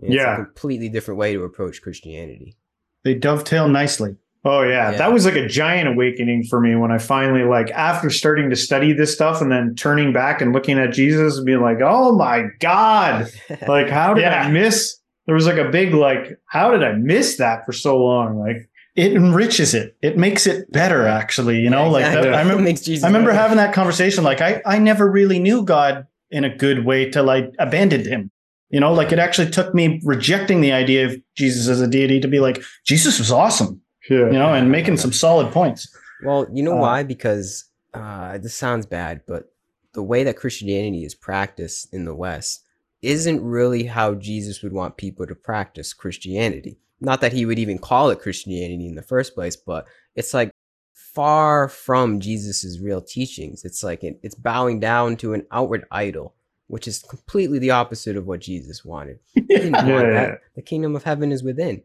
[0.01, 0.33] It's yeah.
[0.33, 2.55] a completely different way to approach Christianity.
[3.03, 4.15] They dovetail nicely.
[4.45, 4.91] Oh yeah.
[4.91, 4.97] yeah.
[4.97, 8.55] That was like a giant awakening for me when I finally like after starting to
[8.55, 12.15] study this stuff and then turning back and looking at Jesus and being like, "Oh
[12.15, 13.29] my god.
[13.67, 14.43] like how did yeah.
[14.43, 18.03] I miss there was like a big like how did I miss that for so
[18.03, 18.39] long?
[18.39, 19.95] Like it enriches it.
[20.01, 21.59] It makes it better, actually.
[21.59, 22.15] You know, yeah, exactly.
[22.15, 24.23] like that, I remember, I remember having that conversation.
[24.23, 28.31] Like I, I never really knew God in a good way till I abandoned him.
[28.69, 32.19] You know, like it actually took me rejecting the idea of Jesus as a deity
[32.19, 33.81] to be like, Jesus was awesome.
[34.09, 34.27] Yeah.
[34.27, 35.87] You know, and making some solid points.
[36.23, 37.03] Well, you know uh, why?
[37.03, 39.51] Because uh, this sounds bad, but
[39.93, 42.63] the way that Christianity is practiced in the West,
[43.01, 46.77] isn't really how Jesus would want people to practice Christianity.
[46.99, 50.51] Not that he would even call it Christianity in the first place, but it's like
[50.93, 53.63] far from Jesus's real teachings.
[53.63, 56.35] It's like it, it's bowing down to an outward idol,
[56.69, 59.19] which is completely the opposite of what Jesus wanted.
[59.33, 60.41] He didn't Yeah, want that.
[60.55, 61.81] The kingdom of heaven is within.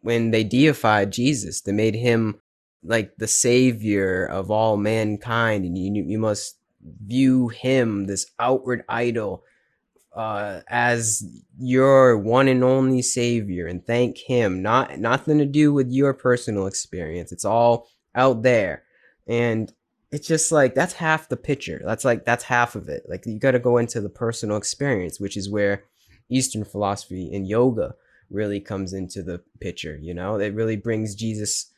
[0.00, 2.40] When they deified Jesus, they made him
[2.82, 6.58] like the savior of all mankind, and you you must
[7.06, 9.42] view him, this outward idol,
[10.14, 11.24] uh, as
[11.58, 14.62] your one and only savior, and thank him.
[14.62, 17.32] Not nothing to do with your personal experience.
[17.32, 18.82] It's all out there,
[19.26, 19.72] and
[20.14, 21.82] it's just like that's half the picture.
[21.84, 23.04] That's like that's half of it.
[23.08, 25.82] Like you got to go into the personal experience, which is where
[26.28, 27.96] Eastern philosophy and yoga
[28.30, 29.98] really comes into the picture.
[30.00, 31.72] You know, it really brings Jesus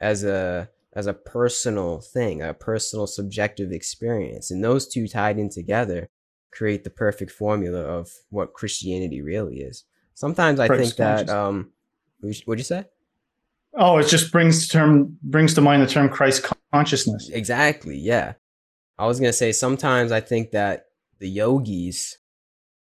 [0.00, 5.50] as a as a personal thing, a personal subjective experience, and those two tied in
[5.50, 6.08] together
[6.50, 9.84] create the perfect formula of what Christianity really is.
[10.14, 11.72] Sometimes I Christ think that um,
[12.20, 12.86] what'd you say?
[13.74, 17.28] Oh, it just brings the term brings to mind the term Christ consciousness.
[17.32, 17.96] Exactly.
[17.98, 18.34] Yeah.
[18.98, 20.86] I was gonna say sometimes I think that
[21.18, 22.18] the yogis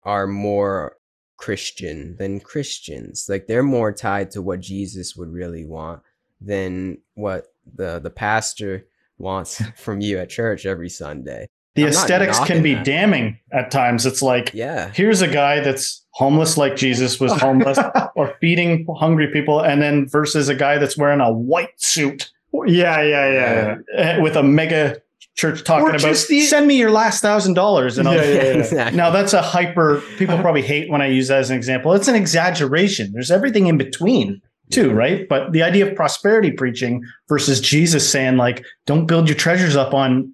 [0.05, 0.97] are more
[1.37, 3.27] Christian than Christians.
[3.29, 6.03] Like they're more tied to what Jesus would really want
[6.41, 8.87] than what the the pastor
[9.19, 11.47] wants from you at church every Sunday.
[11.75, 12.87] The I'm aesthetics can be that.
[12.87, 14.07] damning at times.
[14.07, 14.91] It's like Yeah.
[14.95, 17.79] here's a guy that's homeless like Jesus was homeless
[18.15, 22.31] or feeding hungry people, and then versus a guy that's wearing a white suit
[22.67, 24.19] yeah, yeah, yeah, yeah.
[24.19, 25.01] uh, with a mega
[25.35, 28.23] church talking Or about just the- send me your last thousand dollars and I'll Yeah,
[28.23, 28.41] yeah, yeah.
[28.59, 28.97] exactly.
[29.03, 30.03] Now that's a hyper.
[30.19, 31.93] People probably hate when I use that as an example.
[31.93, 33.13] It's an exaggeration.
[33.13, 34.41] There's everything in between
[34.71, 35.29] too, right?
[35.29, 39.93] But the idea of prosperity preaching versus Jesus saying like, "Don't build your treasures up
[39.95, 40.33] on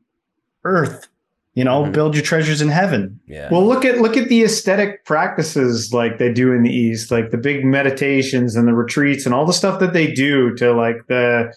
[0.65, 1.09] earth,
[1.55, 1.93] you know, Mhm.
[1.93, 3.49] build your treasures in heaven." yeah.
[3.51, 7.31] Well, look at look at the aesthetic practices like they do in the East, like
[7.31, 10.97] the big meditations and the retreats and all the stuff that they do to like
[11.09, 11.53] the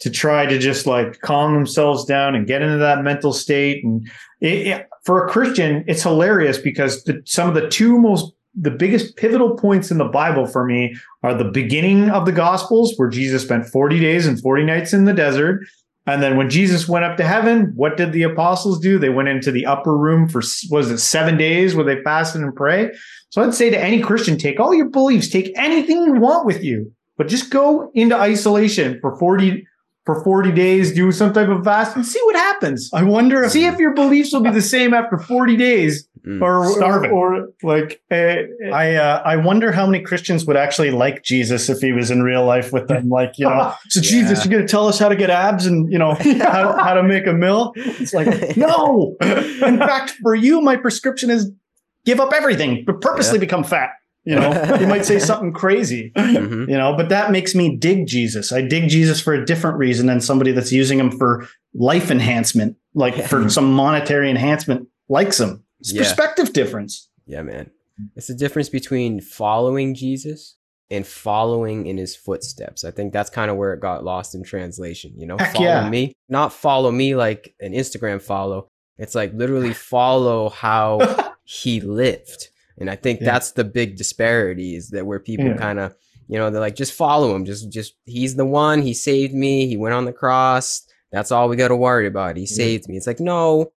[0.00, 3.84] to try to just like calm themselves down and get into that mental state.
[3.84, 4.08] And
[4.40, 8.70] it, it- for a Christian, it's hilarious because the, some of the two most the
[8.70, 13.08] biggest pivotal points in the Bible for me are the beginning of the Gospels, where
[13.08, 15.60] Jesus spent 40 days and 40 nights in the desert.
[16.06, 18.98] And then when Jesus went up to heaven, what did the apostles do?
[18.98, 22.54] They went into the upper room for, was it seven days where they fasted and
[22.54, 22.90] pray?
[23.30, 26.64] So I'd say to any Christian, take all your beliefs, take anything you want with
[26.64, 29.66] you, but just go into isolation for 40,
[30.08, 32.88] for 40 days, do some type of fast and see what happens.
[32.94, 36.42] I wonder if See if your beliefs will be the same after 40 days Mm.
[36.42, 37.10] or, or, Starving.
[37.12, 38.16] or like, uh,
[38.74, 42.22] I uh, I wonder how many Christians would actually like Jesus if he was in
[42.24, 43.08] real life with them.
[43.08, 44.44] Like, you know, so Jesus, Yeah.
[44.50, 47.02] you're going to tell us how to get abs and you know how, how to
[47.04, 47.72] make a mill.
[47.76, 49.16] It's like, no.
[49.22, 51.52] In fact, for you, my prescription is
[52.04, 53.40] give up everything, but purposely Yeah.
[53.48, 53.90] become fat.
[54.28, 56.12] You know, you might say something crazy.
[56.16, 56.68] Mhm.
[56.68, 58.52] You know, but that makes me dig Jesus.
[58.52, 62.76] I dig Jesus for a different reason than somebody that's using him for life enhancement,
[62.94, 65.64] like for some monetary enhancement, likes him.
[65.80, 66.02] It's Yeah.
[66.02, 67.08] perspective difference.
[67.26, 67.70] Yeah, man.
[68.16, 70.56] It's the difference between following Jesus
[70.90, 72.84] and following in his footsteps.
[72.84, 75.12] I think that's kind of where it got lost in translation.
[75.16, 75.88] You know, Heck follow yeah.
[75.88, 78.68] me, not follow me like an Instagram follow.
[78.98, 82.48] It's like literally follow how he lived.
[82.80, 83.26] And I think Yeah.
[83.32, 85.56] that's the big disparity is that where people Yeah.
[85.56, 85.94] kind of,
[86.28, 87.44] you know, they're like, just follow him.
[87.44, 88.82] Just, just, he's the one.
[88.82, 89.66] He saved me.
[89.66, 90.82] He went on the cross.
[91.10, 92.36] That's all we got to worry about.
[92.36, 92.96] He saved me.
[92.96, 93.72] It's like, no,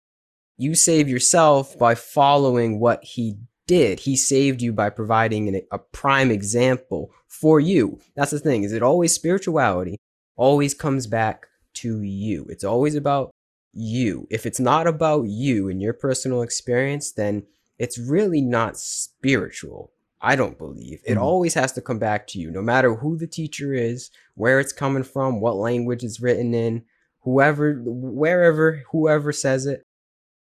[0.57, 3.37] you save yourself by following what he
[3.67, 4.01] did.
[4.01, 7.99] He saved you by providing an, a prime example for you.
[8.15, 8.63] That's the thing.
[8.63, 9.97] Is it always spirituality?
[10.35, 12.45] Always comes back to you.
[12.49, 13.31] It's always about
[13.73, 14.27] you.
[14.29, 17.43] If it's not about you and your personal experience, then
[17.82, 19.91] it's really not spiritual.
[20.22, 21.02] I don't believe.
[21.04, 21.22] It Mhm.
[21.22, 24.72] always has to come back to you, no matter who the teacher is, where it's
[24.74, 26.84] coming from, what language it's written in,
[27.22, 29.86] whoever, wherever, whoever says it.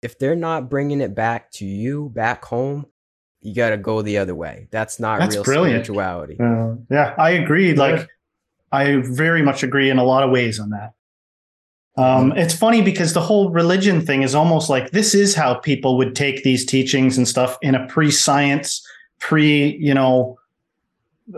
[0.01, 2.87] If they're not bringing it back to you, back home,
[3.41, 4.67] you got to go the other way.
[4.71, 5.85] That's not That's real brilliant.
[5.85, 6.37] spirituality.
[6.39, 7.73] Uh, yeah, I agree.
[7.75, 8.07] Like,
[8.71, 10.93] I very much agree in a lot of ways on that.
[11.99, 15.97] Um, it's funny because the whole religion thing is almost like this is how people
[15.97, 18.87] would take these teachings and stuff in a pre-science,
[19.19, 20.39] pre, you know,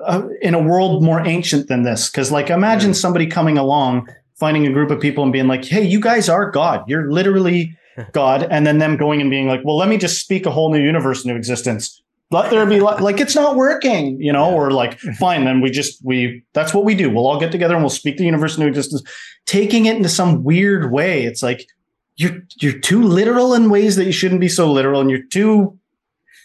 [0.06, 2.12] uh, in a world more ancient than this.
[2.12, 5.82] Because, like, imagine somebody coming along, finding a group of people and being like, "Hey,
[5.84, 6.84] you guys are God.
[6.88, 7.76] You're literally
[8.12, 10.72] God," and then them going and being like, "Well, let me just speak a whole
[10.72, 14.72] new universe into existence." Let there be li- like it's not working, you know, or
[14.72, 17.10] like fine, then we just we that's what we do.
[17.10, 19.04] We'll all get together and we'll speak the universe into existence,
[19.46, 21.24] taking it into some weird way.
[21.26, 21.68] It's like
[22.16, 25.78] you're you're too literal in ways that you shouldn't be so literal, and you're too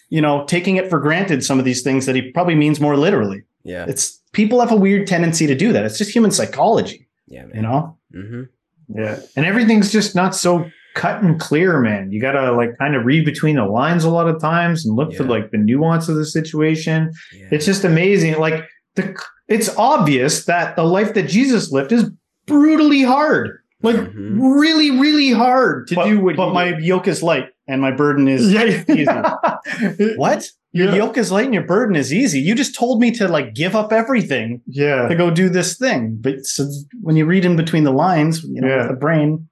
[0.09, 2.97] you know, taking it for granted some of these things that he probably means more
[2.97, 3.43] literally.
[3.65, 3.87] Yeah.
[3.89, 5.85] It's people have a weird tendency to do that.
[5.85, 7.57] It's just human psychology, Yeah, man.
[7.57, 7.99] you know?
[8.15, 8.43] hmm
[8.89, 9.19] Yeah.
[9.35, 12.11] And everything's just not so cut and clear, man.
[12.11, 15.15] You gotta like kind of read between the lines a lot of times and look
[15.15, 17.13] for like the nuance of the situation.
[17.33, 17.49] Yeah.
[17.53, 18.39] It's just amazing.
[18.39, 18.65] Like
[18.97, 19.15] the
[19.47, 22.11] it's obvious that the life that Jesus lived is
[22.47, 23.59] brutally hard.
[23.83, 24.39] Like Mhm.
[24.59, 26.83] really, really hard to but, do what but my did.
[26.83, 29.35] yoke is light and my burden is yeah.
[30.17, 30.47] what?
[30.73, 30.97] Your Yeah.
[30.97, 32.41] yoke is light and your burden is easy.
[32.41, 35.09] You just told me to like give up everything Yeah.
[35.09, 36.19] to go do this thing.
[36.21, 36.67] But so
[37.03, 38.79] when you read in between the lines, you know, Yeah.
[38.83, 39.49] with the brain,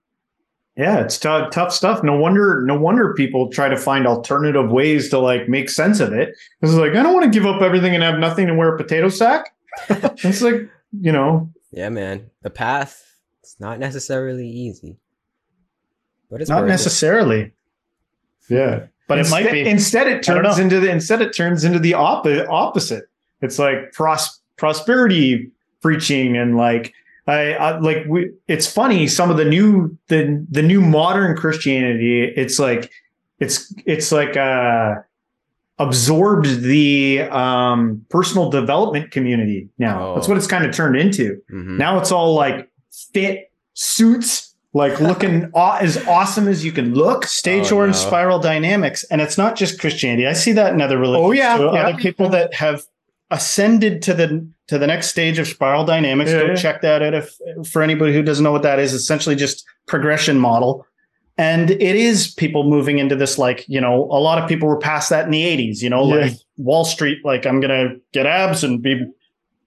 [0.76, 2.02] Yeah, it's tough, tough stuff.
[2.02, 6.12] No wonder, no wonder people try to find alternative ways to like make sense of
[6.12, 6.34] it.
[6.62, 8.76] It's like I don't want to give up everything and have nothing and wear a
[8.76, 9.54] potato sack.
[9.88, 10.68] it's like
[11.00, 12.30] you know, Yeah, man.
[12.42, 13.04] The path
[13.44, 14.96] it's not necessarily easy.
[16.30, 16.72] But it's not worth it.
[16.72, 17.52] necessarily,
[18.48, 18.86] yeah.
[19.06, 19.68] but it might be.
[19.68, 23.04] Instead, it turns into the instead it turns into the oppo- opposite.
[23.42, 26.94] It's like pros- prosperity preaching and like
[27.26, 28.32] I, I like we.
[28.48, 32.24] It's funny some of the new the the new modern Christianity.
[32.36, 32.90] It's like
[33.40, 34.96] it's it's like uh
[35.78, 40.08] absorbed the um personal development community now.
[40.10, 40.14] Oh.
[40.14, 41.40] That's what it's kind of turned into.
[41.50, 41.78] Mhm.
[41.78, 42.70] Now it's all like
[43.12, 47.26] fit suits, like looking aw- as awesome as you can look.
[47.26, 47.92] Stage Oh, or no.
[47.92, 50.26] spiral dynamics, and it's not just Christianity.
[50.26, 51.26] I see that in other religions.
[51.26, 51.88] Oh, yeah, yeah.
[51.88, 52.84] other people that have
[53.30, 56.30] ascended to the to the next stage of spiral dynamics.
[56.30, 56.54] Yeah, Go yeah.
[56.54, 57.14] check that out.
[57.14, 57.38] If
[57.70, 60.86] for anybody who doesn't know what that is, essentially just progression model.
[61.36, 64.78] And it is people moving into this, like, you know, a lot of people were
[64.78, 66.26] past that in the 80s, you know, Yeah.
[66.26, 69.04] like Wall Street, like, I'm going to get abs and be,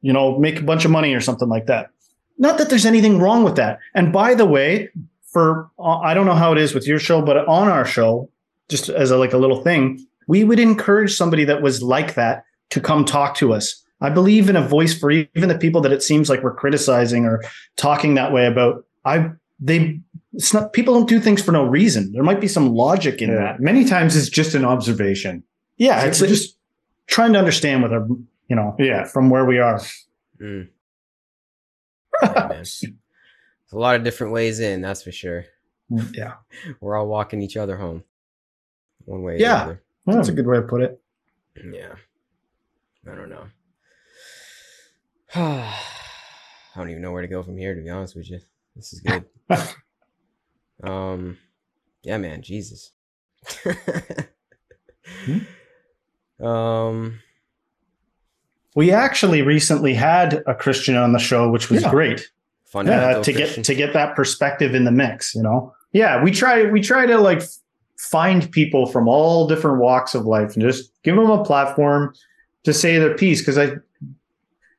[0.02, 1.90] you know, make a bunch of money or something like that.
[2.38, 3.80] Not that there's anything wrong with that.
[3.94, 4.90] And by the way,
[5.26, 8.30] for uh, I don't know how it is with your show, but on our show,
[8.70, 12.46] just as a like a little thing, we would encourage somebody that was like that
[12.70, 13.84] to come talk to us.
[14.02, 17.26] I believe in a voice for even the people that it seems like we're criticizing
[17.26, 17.44] or
[17.78, 18.86] talking that way about.
[19.06, 20.00] I they
[20.34, 22.12] it's not people don't do things for no reason.
[22.12, 23.36] There might be some logic in Yeah.
[23.38, 23.60] that.
[23.60, 25.44] Many times it's just an observation.
[25.78, 26.58] Yeah, it's We're just
[27.08, 28.06] trying to understand with our
[28.50, 29.06] you know Yeah.
[29.06, 29.80] from where we are.
[30.40, 30.70] Mm.
[32.22, 32.48] Yeah.
[32.50, 32.84] There's
[33.72, 35.46] a lot of different ways in, that's for sure.
[36.14, 36.34] Yeah,
[36.80, 38.04] We're all walking each other home.
[39.06, 39.56] One way or Yeah.
[39.58, 39.82] the other.
[40.06, 41.02] that's a good way to put it.
[41.56, 41.96] Yeah.
[43.12, 43.48] I don't know.
[45.40, 45.70] I
[46.76, 48.40] don't even know where to go from here, to be honest with you.
[48.76, 49.26] This is good.
[50.84, 51.38] um,
[52.04, 52.92] yeah, man, Jesus.
[56.40, 57.20] Um,
[58.76, 61.90] We actually recently had a Christian on the show, which was Yeah.
[61.90, 62.30] great
[62.66, 63.64] fundamental uh, to Christian.
[63.64, 65.34] get to get that perspective in the mix.
[65.34, 67.42] You know, Yeah, we try we try to like
[67.98, 72.14] find people from all different walks of life and just give them a platform
[72.66, 73.72] to say their piece because I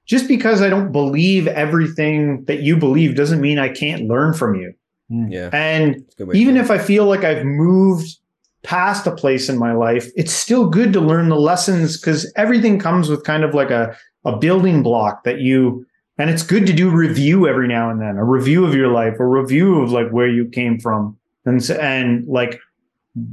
[0.09, 4.55] just because I don't believe everything that you believe doesn't mean I can't learn from
[4.57, 4.73] you.
[5.13, 5.33] Mm.
[5.33, 8.17] yeah, And it's a good way to even if I feel like I've moved
[8.63, 12.79] past a place in my life, it's still good to learn the lessons because everything
[12.79, 15.87] comes with kind of like a, a building block that you,
[16.19, 19.15] and it's good to do review every now and then, a review of your life,
[19.21, 21.17] a review of like where you came from.
[21.45, 22.61] And, s- and like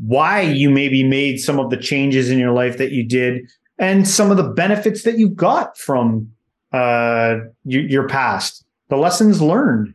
[0.05, 3.41] why you maybe made some of the changes in your life that you did
[3.77, 6.31] and some of the benefits that you got from
[6.75, 9.93] uh, your, your past, the lessons learned.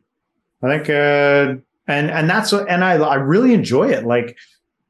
[0.63, 4.05] I think, uh, and and that's what, and I I really enjoy it.
[4.05, 4.37] Like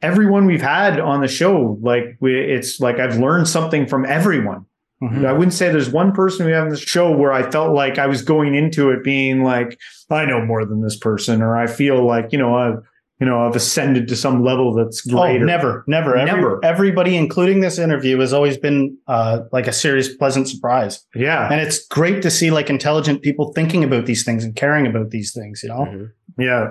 [0.03, 4.67] everyone we've had on the show, like we, it's like I've learned something from everyone.
[5.03, 5.25] Mhm.
[5.25, 7.99] I wouldn't say there's one person we have on the show where I felt like
[7.99, 9.79] I was going into it being like
[10.11, 12.79] I know more than this person, or I feel like you know I've
[13.21, 15.45] you know I've ascended to some level that's greater.
[15.45, 16.65] Oh, never, never, Every- Never.
[16.65, 21.61] everybody, including this interview, has always been uh, like a serious, pleasant surprise, Yeah, and
[21.61, 25.33] it's great to see like intelligent people thinking about these things and caring about these
[25.33, 25.63] things.
[25.63, 26.13] You know, Mhm.
[26.39, 26.69] yeah,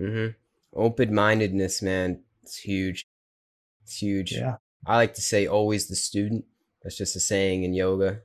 [0.00, 0.28] Mm-hmm.
[0.74, 2.20] Open mindedness, man.
[2.42, 3.06] It's huge.
[3.84, 4.32] It's huge.
[4.32, 4.56] yeah,
[4.86, 6.44] I like to say always the student.
[6.82, 8.20] That's just a saying in yoga.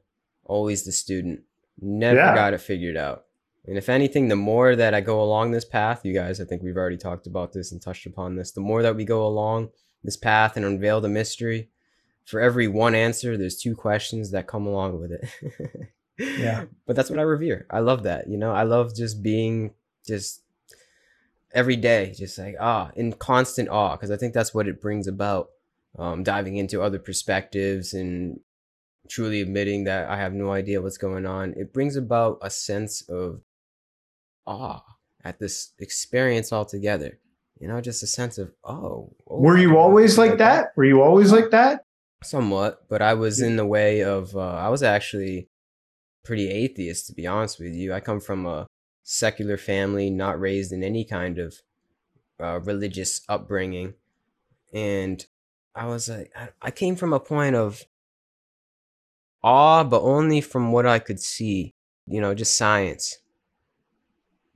[0.46, 1.42] Always the student.
[1.82, 2.34] Never Yeah.
[2.36, 3.26] got it figured out.
[3.68, 6.62] And if anything, the more that I go along this path, you guys, I think
[6.62, 8.52] we've already talked about this and touched upon this.
[8.52, 9.70] The more that we go along
[10.04, 11.70] this path and unveil the mystery,
[12.26, 15.90] for every one answer, there's two questions that come along with it.
[16.18, 16.66] Yeah.
[16.86, 17.66] But that's what I revere.
[17.70, 18.30] I love that.
[18.30, 19.74] You know, I love just being
[20.08, 20.42] just
[21.54, 25.08] every day, just like ah, in constant awe, because I think that's what it brings
[25.08, 25.50] about.
[25.98, 28.42] Um, diving into other perspectives and
[29.08, 31.54] truly admitting that I have no idea what's going on.
[31.56, 33.42] It brings about a sense of
[34.46, 34.84] awe
[35.24, 37.20] at this experience altogether.
[37.60, 39.14] You know, just a sense of oh.
[39.28, 40.68] oh, Were you always something like that?
[40.76, 41.86] Were you always like that?
[42.24, 44.36] Somewhat, but I was in the way of.
[44.36, 45.50] Uh, I was actually
[46.24, 47.94] pretty atheist, to be honest with you.
[47.94, 48.68] I come from a
[49.04, 51.56] secular family, not raised in any kind of
[52.42, 53.94] uh, religious upbringing,
[54.74, 55.26] and
[55.76, 57.84] I was like, I, I came from a point of
[59.44, 61.74] awe, but only from what I could see.
[62.08, 63.18] You know, just science.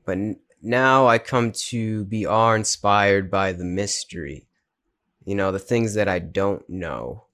[0.10, 0.18] But
[0.64, 4.48] now I come to be awe inspired by the mystery.
[5.24, 7.26] You know, the things that I don't know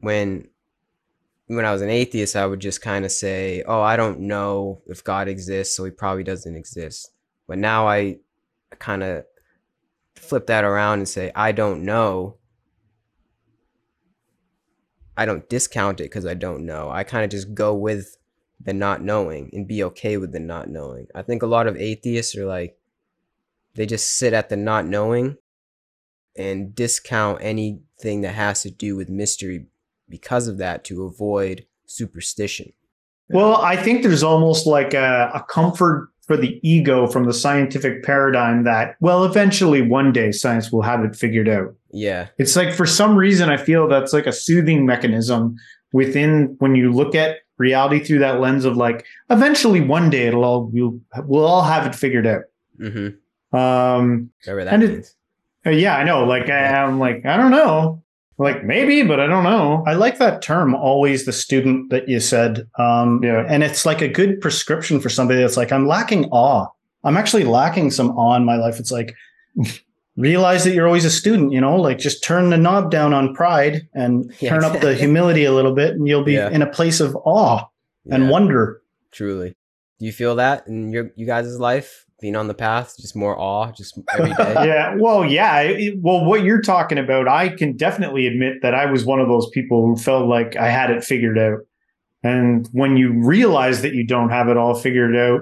[0.00, 0.48] when
[1.46, 4.82] when I was an atheist, I would just kind of say, "Oh, I don't know
[4.86, 7.12] if God exists, so he probably doesn't exist."
[7.46, 8.18] But now I
[8.80, 9.24] kind of
[10.16, 12.38] flip that around and say, "I don't know."
[15.16, 16.90] I don't discount it because I don't know.
[16.90, 18.16] I kind of just go with
[18.64, 21.06] the not knowing and be okay with the not knowing.
[21.14, 22.76] I think a lot of atheists are like,
[23.74, 25.36] they just sit at the not knowing
[26.36, 29.66] and discount anything that has to do with mystery
[30.08, 32.72] because of that to avoid superstition.
[33.30, 38.02] Well, I think there's almost like a, a, comfort for the ego from the scientific
[38.04, 41.74] paradigm that, well, eventually one day science will have it figured out.
[41.90, 42.28] Yeah.
[42.38, 45.56] It's like for some reason, I feel that's like a soothing mechanism
[45.92, 50.44] within when you look at reality through that lens of like, eventually one day it'll
[50.44, 52.44] all, we'll, we'll all have it figured out.
[52.78, 53.56] Mm-hmm.
[53.56, 55.14] Um, Whatever that means.
[55.64, 56.24] It, yeah, I know.
[56.24, 58.02] Like, I, I'm like, I don't know.
[58.38, 59.84] Like maybe, but I don't know.
[59.86, 62.66] I like that term, always the student that you said.
[62.78, 63.44] Um, Yeah.
[63.46, 66.66] And it's like a good prescription for somebody that's like, I'm lacking awe.
[67.04, 68.80] I'm actually lacking some awe in my life.
[68.80, 69.14] It's like,
[70.16, 73.34] realize that you're always a student, you know, like just turn the knob down on
[73.34, 74.50] pride and Yeah.
[74.50, 76.50] turn up the humility a little bit and you'll be Yeah.
[76.50, 77.64] in a place of awe
[78.10, 78.82] and Yeah, wonder.
[79.10, 79.54] truly.
[79.98, 82.04] Do you feel that in your you guys' life?
[82.20, 84.54] Being on the path, just more awe, just every day.
[84.66, 88.86] yeah well yeah it- well what you're talking about i can definitely admit that i
[88.86, 91.58] was one of those people who felt like i had it figured out
[92.22, 95.40] and when you realize that you don't have it all figured out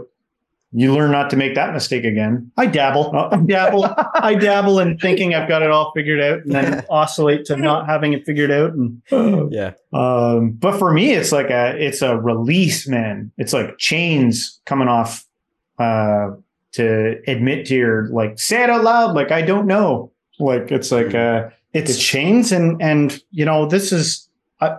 [0.73, 3.15] you learn not to make that mistake again I dabble.
[3.15, 3.93] I dabble.
[4.15, 7.87] I dabble in thinking I've got it all figured out and then oscillate to not
[7.87, 8.73] having it figured out.
[8.73, 9.03] And
[9.53, 9.73] yeah.
[9.93, 14.89] um, but for me it's like a it's a release man it's like chains coming
[14.89, 15.27] off
[15.79, 16.31] uh
[16.73, 20.93] to admit to your like say it out loud like i don't know like it's
[20.93, 24.29] like uh it's chains and and you know this is
[24.61, 24.79] I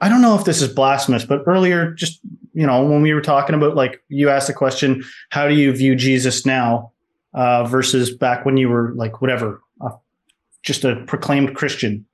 [0.00, 2.20] I don't know if this is blasphemous, but earlier just
[2.54, 5.72] you know when we were talking about like you asked the question, how do you
[5.72, 6.92] view Jesus now
[7.34, 9.90] uh, versus back when you were like whatever, uh,
[10.62, 12.04] just a proclaimed Christian,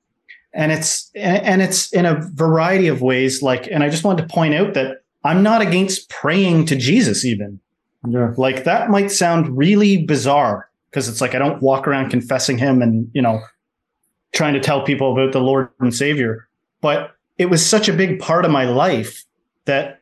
[0.52, 3.42] and it's and it's in a variety of ways.
[3.42, 7.24] Like, and I just wanted to point out that I'm not against praying to Jesus
[7.24, 7.60] even.
[8.08, 12.58] yeah Like that might sound really bizarre because it's like I don't walk around confessing
[12.58, 13.40] him and, you know,
[14.32, 16.48] trying to tell people about the Lord and Savior.
[16.80, 19.24] But it was such a big part of my life
[19.64, 19.95] that,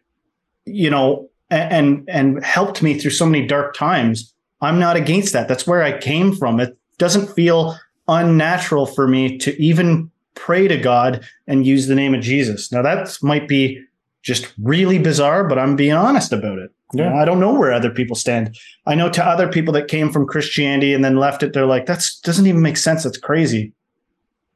[0.66, 4.32] you know, and and helped me through so many dark times.
[4.60, 5.48] I'm not against that.
[5.48, 6.60] That's where I came from.
[6.60, 7.76] It doesn't feel
[8.08, 12.72] unnatural for me to even pray to God and use the name of Jesus.
[12.72, 13.82] Now that might be
[14.22, 16.70] just really bizarre, but I'm being honest about it.
[16.92, 17.20] You know, Yeah.
[17.20, 18.56] I don't know where other people stand.
[18.86, 21.86] I know to other people that came from Christianity and then left it, they're like,
[21.86, 23.02] that's doesn't even make sense.
[23.04, 23.72] That's crazy.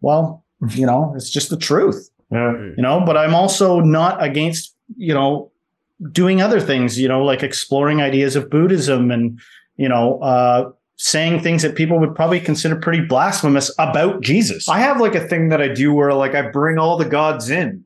[0.01, 4.75] Well, you know, it's just the truth, yeah you know, but I'm also not against,
[4.97, 5.51] you know,
[6.13, 9.41] doing other things, you know, like exploring ideas of Buddhism and,
[9.77, 14.69] you know, uh, saying things that people would probably consider pretty blasphemous about Jesus.
[14.69, 17.51] i have like a thing that i do where like i bring all the gods
[17.51, 17.85] in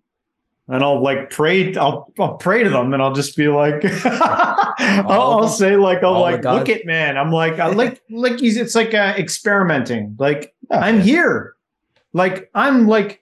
[0.69, 1.75] and I'll like pray.
[1.75, 6.21] I'll I'll pray to them, and I'll just be like, I'll, I'll say like, I'll
[6.21, 6.71] like, look gods?
[6.71, 7.19] at man.
[7.19, 8.57] I'm like, I like like he's.
[8.57, 10.17] It's like uh, experimenting.
[10.19, 10.79] Like Yeah.
[10.79, 11.55] I'm here.
[12.13, 13.22] Like I'm like,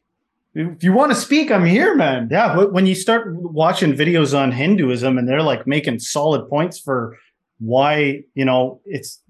[0.55, 2.29] if you want to speak, I'm here, man.
[2.31, 7.17] Yeah, when you start watching videos on Hinduism and they're like making solid points for
[7.59, 9.21] why, you know, it's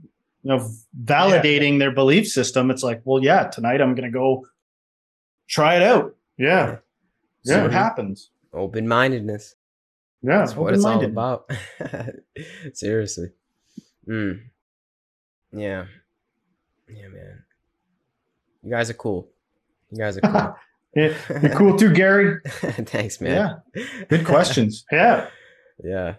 [0.43, 0.71] you know
[1.05, 4.47] validating their belief system, it's like, well, yeah, tonight I'm going to go
[5.49, 6.17] try it out.
[6.39, 6.77] Yeah,
[7.45, 7.63] See Yeah.
[7.63, 8.31] what happens.
[8.53, 9.55] Open mindedness.
[10.23, 10.39] yeah.
[10.39, 11.51] That's what it's all about.
[12.73, 13.29] Seriously.
[14.09, 14.41] Mm.
[15.53, 15.85] Yeah.
[16.89, 17.43] Yeah, man.
[18.63, 19.29] You guys are cool.
[19.91, 20.57] You guys are cool.
[20.95, 22.41] Yeah, You're cool too, Gary.
[22.45, 23.61] Thanks, man.
[23.75, 24.85] Yeah, good questions.
[24.93, 25.29] Yeah.
[25.83, 26.15] yeah.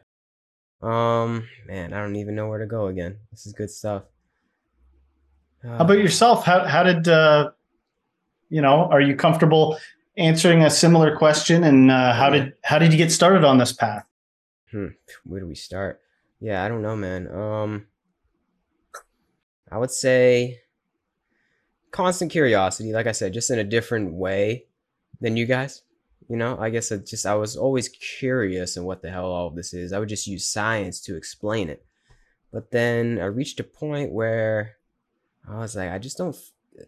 [0.82, 3.18] Um, man, I don't even know where to go again.
[3.32, 4.04] This is good stuff.
[5.64, 6.44] How about yourself?
[6.44, 7.52] How how did uh,
[8.50, 8.86] you know?
[8.90, 9.78] Are you comfortable
[10.18, 11.64] answering a similar question?
[11.64, 14.06] And uh, how did how did you get started on this path?
[14.72, 14.88] Hmm,
[15.24, 16.02] where do we start?
[16.40, 17.28] Yeah, I don't know, man.
[17.28, 17.86] Um,
[19.72, 20.61] I would say
[22.02, 22.92] constant curiosity.
[22.94, 24.66] Like I said, just in a different way.
[25.20, 25.84] than you guys.
[26.30, 29.48] You know, I guess I just I was always curious in what the hell all
[29.48, 29.94] of this is.
[29.94, 31.86] I would just use science to explain it.
[32.52, 34.78] But then I reached a point where
[35.48, 36.86] I was like, I just don't f-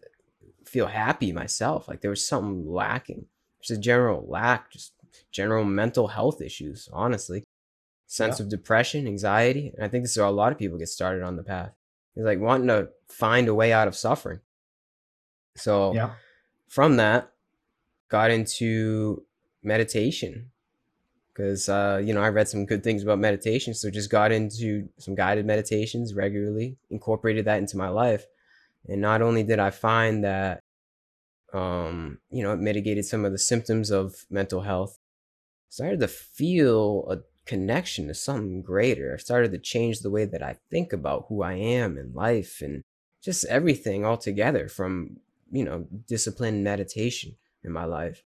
[0.66, 1.86] feel happy myself.
[1.88, 3.26] Like there was something lacking.
[3.62, 4.92] Just a general lack, just
[5.30, 7.44] general mental health issues, honestly.
[8.06, 8.44] Sense Yeah.
[8.46, 9.72] of depression, anxiety.
[9.76, 11.72] And I think this is how a lot of people get started on the path.
[12.16, 14.40] It's like wanting to find a way out of suffering.
[15.56, 16.14] So Yeah.
[16.68, 17.30] from that,
[18.08, 19.24] got into
[19.62, 20.50] meditation
[21.32, 24.88] because uh, you know I read some good things about meditation, so just got into
[24.98, 28.26] some guided meditations regularly, incorporated that into my life,
[28.88, 30.60] and not only did I find that,
[31.52, 34.98] um, you know, it mitigated some of the symptoms of mental health,
[35.68, 39.14] started to feel a connection to something greater.
[39.14, 42.60] I started to change the way that I think about who I am in life
[42.62, 42.82] and
[43.22, 45.18] just everything altogether from
[45.54, 48.22] you know disciplined meditation in my life.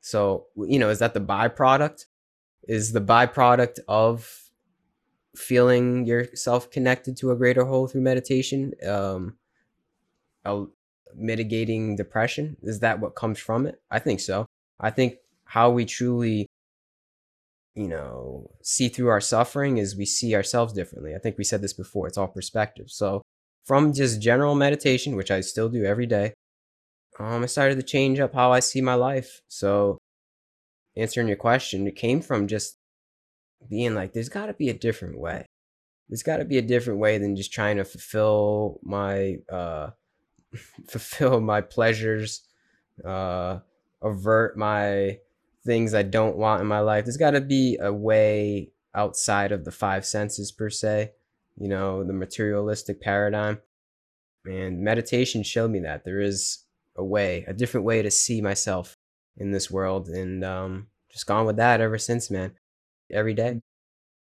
[0.00, 2.04] So, you know, is that the byproduct?
[2.68, 4.50] Is the byproduct of
[5.34, 9.38] feeling yourself connected to a greater whole through meditation, um,
[11.14, 12.56] mitigating depression?
[12.62, 13.80] Is that what comes from it?
[13.90, 14.46] I think so.
[14.78, 16.46] I think how we truly,
[17.74, 21.14] you know, see through our suffering is we see ourselves differently.
[21.14, 22.06] I think we said this before.
[22.06, 22.90] It's all perspective.
[22.90, 23.22] So,
[23.64, 26.32] from just general meditation, which I still do every day,
[27.18, 29.42] um, I started to change up how I see my life.
[29.48, 29.98] So,
[30.96, 32.76] answering your question, it came from just
[33.68, 35.46] being like, there's got to be a different way.
[36.08, 39.90] There's got to be a different way than just trying to fulfill my uh,
[40.88, 42.42] fulfill my pleasures,
[43.04, 43.58] uh,
[44.02, 45.18] avert my
[45.66, 47.04] things I don't want in my life.
[47.04, 51.12] There's got to be a way outside of the five senses per se.
[51.56, 53.60] You know, the materialistic paradigm.
[54.44, 56.64] And meditation showed me that there is
[56.98, 58.96] a way, a different way to see myself
[59.38, 62.52] in this world, and um, just gone with that ever since, man.
[63.10, 63.60] Every day.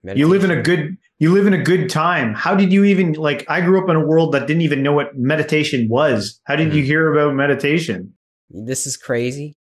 [0.05, 2.33] You live in a good you live in a good time.
[2.35, 4.93] How did you even like I grew up in a world that didn't even know
[4.93, 6.41] what meditation was.
[6.45, 8.15] How did you hear about meditation?
[8.49, 9.57] This is crazy,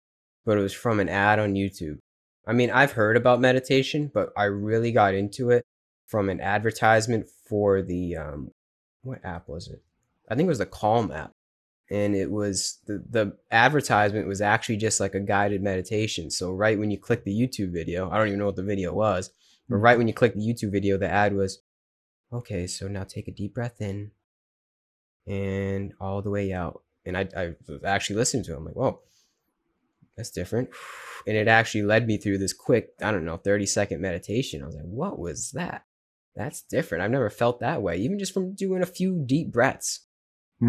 [0.45, 1.99] but it was from an ad on YouTube.
[2.47, 5.65] I mean, I've heard about meditation, but I really got into it
[6.07, 8.51] from an advertisement for the um,
[9.03, 9.83] what app was it?
[10.29, 11.33] I think it was the Calm app,
[11.95, 16.29] and it was the the advertisement was actually just like a guided meditation.
[16.29, 18.93] So right when you click the YouTube video, I don't even know what the video
[18.93, 19.31] was,
[19.69, 19.83] but hmm.
[19.83, 21.63] right when you click the YouTube video, the ad was,
[22.33, 24.11] okay, so now take a deep breath in,
[25.27, 26.83] and all the way out.
[27.07, 28.57] And I I was actually listening to it.
[28.57, 29.01] I'm like, whoa,
[30.17, 30.71] that's different.
[31.27, 34.63] And it actually led me through this quick, I don't know, 30 second meditation.
[34.63, 35.87] I was like, what was that?
[36.37, 37.03] That's different.
[37.03, 40.04] I've never felt that way, even just from doing a few deep breaths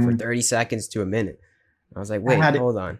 [0.03, 0.19] for Mm.
[0.19, 1.39] 30 seconds to a minute.
[1.95, 2.99] I was like, wait, had it- hold on.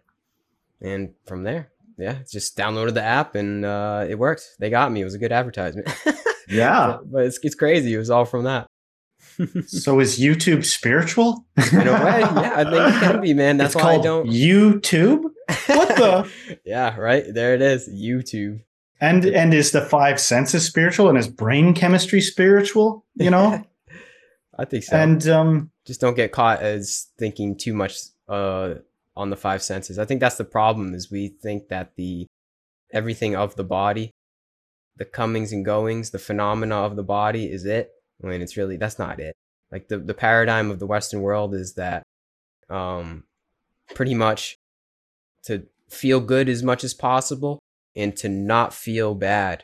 [0.82, 4.44] And from there, yeah, just downloaded the app and uh, it worked.
[4.60, 5.02] They got me.
[5.02, 5.88] It was a good advertisement.
[6.48, 6.98] Yeah.
[7.00, 7.92] but, but it's, it's crazy.
[7.96, 8.68] It was all from that.
[9.66, 11.44] So is YouTube spiritual?
[11.72, 13.58] In a way, yeah, I think it can be, man.
[13.58, 14.28] That's it's why I don't.
[14.30, 15.24] YouTube.
[15.68, 16.30] What the?
[16.64, 17.26] yeah, right.
[17.34, 17.90] There it is.
[17.90, 18.62] YouTube.
[19.02, 23.04] And and is the five senses spiritual and is brain chemistry spiritual?
[23.16, 23.64] You know?
[24.58, 24.96] I think so.
[24.96, 27.98] and um just don't get caught as thinking too much
[28.30, 28.76] uh
[29.18, 29.98] on the five senses.
[29.98, 32.28] I think that's the problem is we think that the
[32.92, 34.12] everything of the body,
[34.98, 37.92] the comings and goings, the phenomena of the body is it.
[38.20, 39.36] When it's really that's not it.
[39.72, 42.04] Like the, the paradigm of the Western world is that
[42.70, 43.24] um
[43.94, 44.58] pretty much
[45.44, 47.60] to feel good as much as possible
[47.96, 49.64] and to not feel bad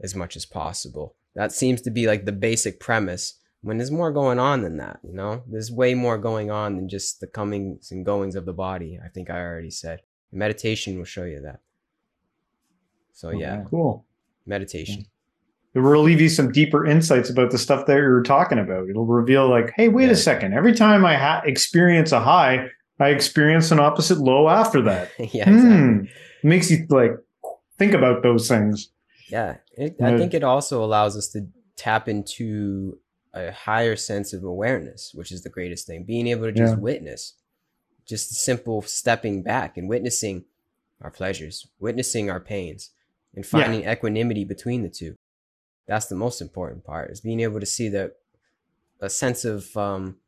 [0.00, 1.14] as much as possible.
[1.34, 4.98] That seems to be like the basic premise when there's more going on than that,
[5.02, 5.42] you know?
[5.48, 8.98] There's way more going on than just the comings and goings of the body.
[9.04, 10.00] I think I already said.
[10.32, 11.60] Meditation will show you that.
[13.12, 14.04] So yeah, Cool.
[14.46, 15.06] meditation.
[15.74, 18.88] It will relieve you some deeper insights about the stuff that you were talking about.
[18.90, 20.12] It'll reveal, like, hey, wait Yeah.
[20.12, 20.52] a second.
[20.54, 22.68] Every time I ha- experience a high,
[23.00, 25.10] I experience an opposite low after that.
[25.18, 25.70] yeah, exactly.
[25.70, 26.04] Hmm.
[26.48, 27.12] Makes you like
[27.78, 28.90] think about those things.
[29.28, 31.46] Yeah, it, I think it also allows us to
[31.76, 32.98] tap into
[33.34, 36.04] a higher sense of awareness, which is the greatest thing.
[36.04, 36.80] Being able to just Yeah.
[36.80, 37.34] witness,
[38.04, 40.44] just simple stepping back and witnessing
[41.00, 42.90] our pleasures, witnessing our pains,
[43.34, 43.50] and Yeah.
[43.50, 45.16] finding equanimity between the two.
[45.86, 48.18] That's the most important part is being able to see that
[49.00, 50.20] a sense of um,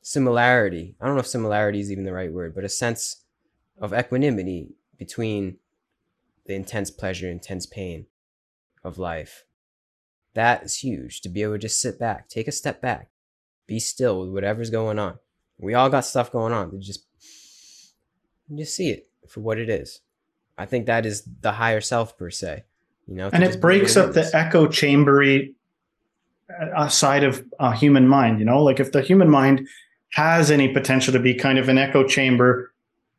[0.00, 0.96] similarity.
[1.00, 3.24] I don't know if similarity is even the right word, but a sense
[3.78, 5.58] of equanimity between
[6.46, 8.06] the intense pleasure, intense pain
[8.82, 9.44] of life.
[10.34, 13.10] That is huge to be able to just sit back, take a step back,
[13.66, 15.18] be still with whatever's going on.
[15.58, 16.70] We all got stuff going on.
[16.70, 17.06] To just
[18.54, 20.00] just see it for what it is.
[20.58, 22.64] I think that is the higher self per se.
[23.06, 25.54] You know, and it breaks up the echo chambery
[26.76, 29.66] uh, side of a human mind you know like if the human mind
[30.12, 32.72] has any potential to be kind of an echo chamber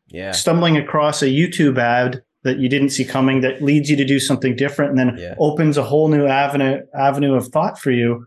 [0.07, 4.05] yeah, stumbling across a youtube ad that you didn't see coming that leads you to
[4.05, 5.35] do something different and then Yeah.
[5.39, 8.25] opens a whole new avenue avenue of thought for you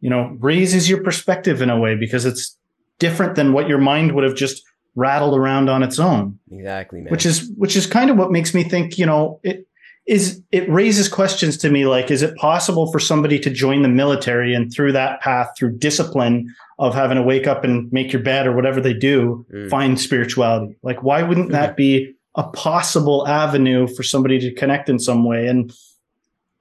[0.00, 2.56] you know raises your perspective in a way because it's
[2.98, 4.62] different than what your mind would have just
[4.94, 7.10] rattled around on its own exactly, man.
[7.10, 9.66] which is which is kind of what makes me think you know it
[10.06, 13.88] is it raises questions to me like is it possible for somebody to join the
[13.88, 16.46] military and through that path through discipline
[16.78, 19.68] of having to wake up and make your bed or whatever they do Mm.
[19.68, 24.98] find spirituality like why wouldn't that be a possible avenue for somebody to connect in
[24.98, 25.46] some way.
[25.46, 25.72] And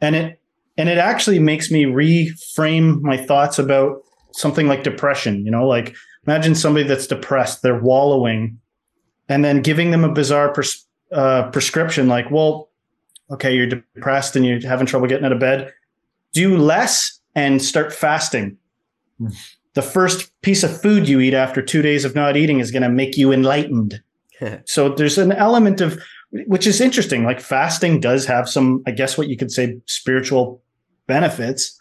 [0.02, 0.42] and it
[0.78, 4.02] and it actually makes me reframe my thoughts about
[4.34, 5.96] something like depression you know like
[6.28, 8.60] imagine somebody that's depressed they're wallowing
[9.30, 12.70] and then giving them a bizarre pres- uh, prescription like well
[13.32, 15.74] okay you're depressed and you're having trouble getting out of bed.
[16.34, 18.58] Do less and start fasting.
[19.18, 19.30] Hmm.
[19.76, 22.84] the first piece of food you eat after two days of not eating is going
[22.84, 24.02] to make you enlightened
[24.66, 26.02] so there's an element of
[26.48, 30.62] which is interesting like fasting does have some i guess what you could say spiritual
[31.08, 31.78] benefits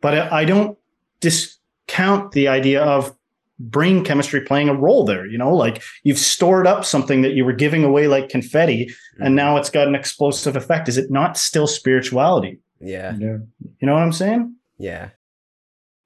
[0.00, 0.78] but i I don't
[1.20, 3.16] discount the idea of
[3.58, 7.44] brain chemistry playing a role there you know like you've stored up something that you
[7.44, 9.34] were giving away like confetti and mm-hmm.
[9.34, 10.88] now it's got an explosive effect.
[10.88, 12.58] Is it not still spirituality?
[12.80, 13.46] Yeah, you
[13.80, 14.54] know what i'm saying?
[14.78, 15.10] Yeah.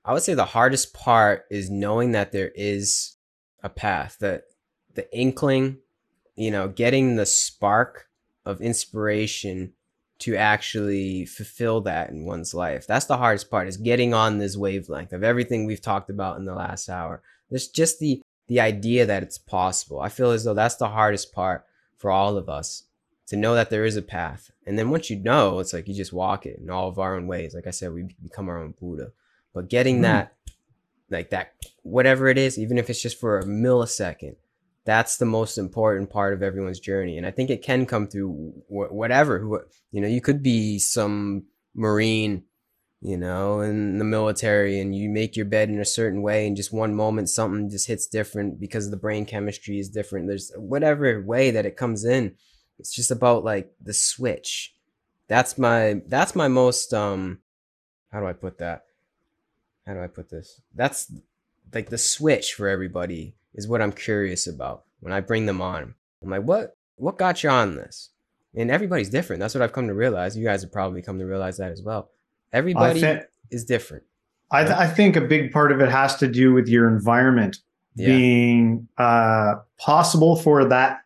[0.05, 3.16] I would say the hardest part is knowing that there is
[3.62, 4.44] a path, that
[4.94, 5.78] the inkling,
[6.41, 8.09] you know, getting the spark
[8.47, 9.74] of inspiration
[10.20, 12.86] to actually fulfill that in one's life.
[12.86, 16.47] That's the hardest part is getting on this wavelength of everything we've talked about in
[16.47, 17.22] the last hour.
[17.51, 20.01] There's just the the idea that it's possible.
[20.01, 21.66] I feel as though that's the hardest part
[21.99, 22.84] for all of us
[23.26, 24.51] to know that there is a path.
[24.66, 27.16] And then once you know, it's like you just walk it in all of our
[27.16, 27.55] own ways.
[27.55, 29.12] Like I said, we become our own Buddha.
[29.55, 30.03] But getting Mm.
[30.03, 30.32] that,
[31.11, 34.36] like that, whatever it is, even if it's just for a millisecond,
[34.84, 37.18] that's the most important part of everyone's journey.
[37.18, 39.38] And I think it can come through wh- whatever.
[39.38, 39.60] Who,
[39.92, 42.44] you know, you could be some Marine,
[43.00, 46.56] you know, in the military and you make your bed in a certain way and
[46.56, 50.28] just one moment something just hits different because the brain chemistry is different.
[50.28, 52.34] There's whatever way that it comes in.
[52.78, 54.74] It's just about like the switch.
[55.28, 57.40] That's my that's my most um
[58.10, 58.84] how do I put that?
[59.86, 60.60] How do I put this?
[60.74, 61.12] That's
[61.72, 65.94] like the switch for everybody is what I'm curious about when I bring them on.
[66.22, 68.11] I'm like, what what got you on this?
[68.55, 69.40] And everybody's different.
[69.40, 70.36] That's what I've come to realize.
[70.36, 72.11] You guys have probably come to realize that as well.
[72.53, 74.03] Everybody I, thi- is different.
[74.51, 77.59] I, th- I think a big part of it has to do with your environment
[77.94, 78.09] Yeah.
[78.09, 81.01] being uh, possible for that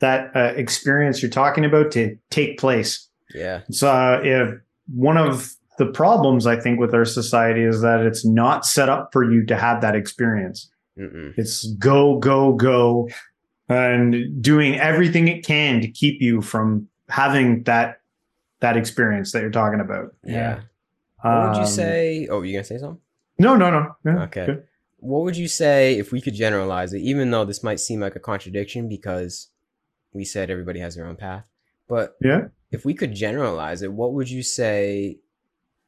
[0.00, 3.08] that uh, experience you're talking about to take place.
[3.34, 3.60] Yeah.
[3.70, 4.58] So uh, if
[4.92, 9.10] one of the problems I think with our society is that it's not set up
[9.12, 10.70] for you to have that experience.
[11.00, 11.34] Mm-mm.
[11.36, 13.08] It's go, go, go,
[13.68, 18.00] and doing everything it can to keep you from having that
[18.60, 20.14] that experience that you're talking about.
[20.22, 20.60] Yeah.
[21.22, 22.28] What would you Um, say?
[22.30, 23.00] Oh, you gonna say something?
[23.38, 23.96] No, no, no.
[24.04, 24.22] no.
[24.24, 24.46] Okay.
[24.46, 24.64] Good.
[24.98, 28.16] What would you say if we could generalize it, even though this might seem like
[28.16, 29.48] a contradiction because
[30.12, 31.44] we said everybody has their own path?
[31.88, 32.48] But Yeah.
[32.70, 35.18] if we could generalize it, what would you say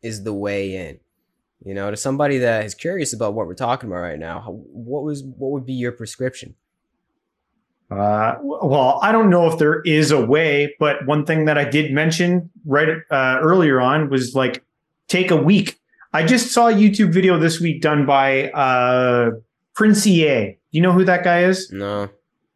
[0.00, 0.98] is the way in?
[1.64, 4.40] You know, to somebody that is curious about what we're talking about right now,
[4.72, 6.54] what was what would be your prescription?
[7.90, 11.64] Uh, well, I don't know if there is a way, but one thing that I
[11.64, 14.64] did mention right uh, earlier on was like
[15.08, 15.78] take a week.
[16.14, 19.32] I just saw a YouTube video this week done by uh,
[19.74, 20.56] Prince EA.
[20.70, 21.70] You know who that guy is?
[21.70, 22.08] No.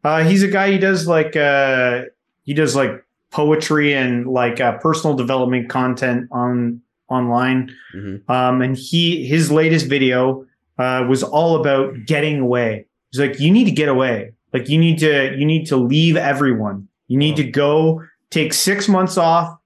[0.03, 0.71] Uh, he's a guy.
[0.71, 2.03] He does like uh,
[2.43, 7.71] he does like poetry and like uh, personal development content on online.
[7.91, 10.45] hmm Um, and he his latest video
[10.77, 12.85] uh, was all about getting away.
[13.11, 14.31] He's like, you need to get away.
[14.53, 16.87] Like you need to you need to leave everyone.
[17.07, 19.57] You need to go take six months off.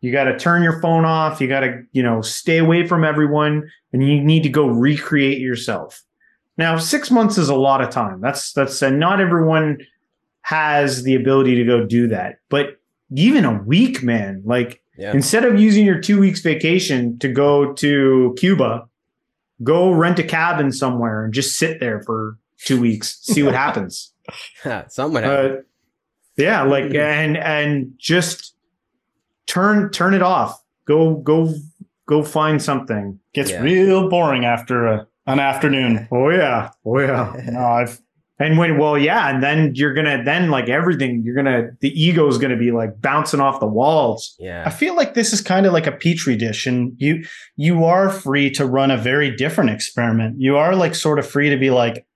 [0.00, 1.40] You got to turn your phone off.
[1.40, 5.38] You got to you know stay away from everyone, and you need to go recreate
[5.40, 6.02] yourself.
[6.56, 8.20] Now, six months is a lot of time.
[8.20, 9.78] That's that's uh, not everyone
[10.42, 12.36] has the ability to go do that.
[12.48, 12.80] But
[13.14, 15.12] even a week, man, like Yeah.
[15.14, 18.86] instead of using your two weeks vacation to go to Cuba,
[19.62, 24.12] go rent a cabin somewhere and just sit there for two weeks, see what happens.
[24.88, 25.56] Something would happen.
[25.56, 25.60] Uh,
[26.36, 28.54] yeah, like and and just
[29.46, 30.62] turn turn it off.
[30.84, 31.54] Go go
[32.06, 33.18] go find something.
[33.34, 33.62] Gets Yeah.
[33.62, 36.08] real boring after a, an afternoon.
[36.12, 37.32] Oh yeah, oh yeah.
[37.50, 38.00] No, I've
[38.40, 42.26] And when, well, yeah, and then you're gonna, then like everything, you're gonna, the ego
[42.26, 44.34] is gonna be like bouncing off the walls.
[44.38, 44.64] Yeah.
[44.66, 47.22] I feel like this is kind of like a petri dish, and you
[47.56, 50.40] you are free to run a very different experiment.
[50.40, 52.06] You are like sort of free to be like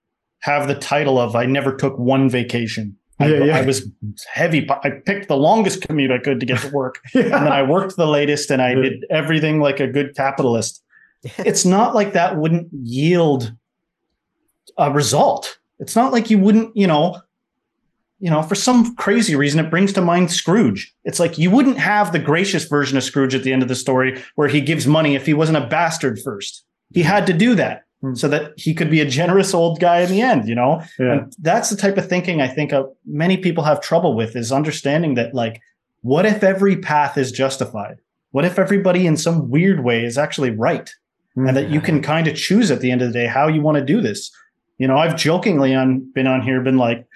[0.40, 3.58] have the title of "I never took one vacation." I, Yeah, yeah.
[3.58, 3.86] I was
[4.32, 4.68] heavy.
[4.82, 7.48] I picked the longest commute I could to get to work, and then.
[7.48, 8.82] I worked the latest, and I Yeah.
[8.82, 10.82] did everything like a good capitalist.
[11.38, 13.52] It's not like that wouldn't yield
[14.78, 15.58] a result.
[15.78, 17.20] It's not like you wouldn't, you know,
[18.20, 20.94] you know, for some crazy reason, it brings to mind Scrooge.
[21.04, 23.74] It's like you wouldn't have the gracious version of Scrooge at the end of the
[23.74, 26.64] story where he gives money if he wasn't a bastard first.
[26.92, 28.14] He had to do that Hmm.
[28.14, 30.82] so that he could be a generous old guy in the end, you know?
[30.98, 31.12] Yeah.
[31.12, 34.52] And that's the type of thinking I think uh, many people have trouble with is
[34.52, 35.62] understanding that, like,
[36.02, 37.96] what if every path is justified?
[38.32, 40.90] What if everybody in some weird way is actually right?
[41.36, 43.60] and that you can kind of choose at the end of the day how you
[43.60, 44.30] want to do this.
[44.78, 47.06] You know, I've jokingly on been on here, been like,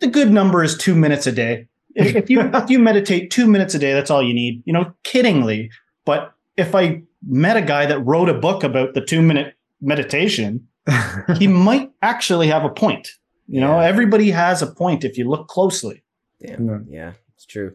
[0.00, 1.68] the good number is two minutes a day.
[1.94, 4.62] If, if you if you meditate two minutes a day, that's all you need.
[4.64, 5.70] You know, kiddingly.
[6.04, 10.66] But if I met a guy that wrote a book about the two minute meditation,
[11.38, 13.08] he might actually have a point.
[13.48, 13.86] You know, Yeah.
[13.86, 16.02] everybody has a point if you look closely.
[16.40, 16.66] Damn.
[16.68, 16.78] Yeah.
[16.88, 17.12] Yeah.
[17.34, 17.74] It's true.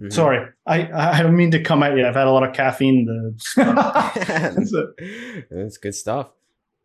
[0.00, 0.12] Mhm.
[0.12, 2.04] Sorry, I I don't mean to come at you.
[2.04, 3.04] I've had a lot of caffeine.
[3.04, 3.36] The
[4.56, 5.46] That's it.
[5.50, 6.30] That's good stuff.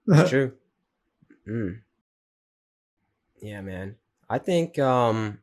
[0.08, 0.52] It's true.
[1.50, 1.82] Mm.
[3.42, 3.96] Yeah, man.
[4.30, 5.40] I think um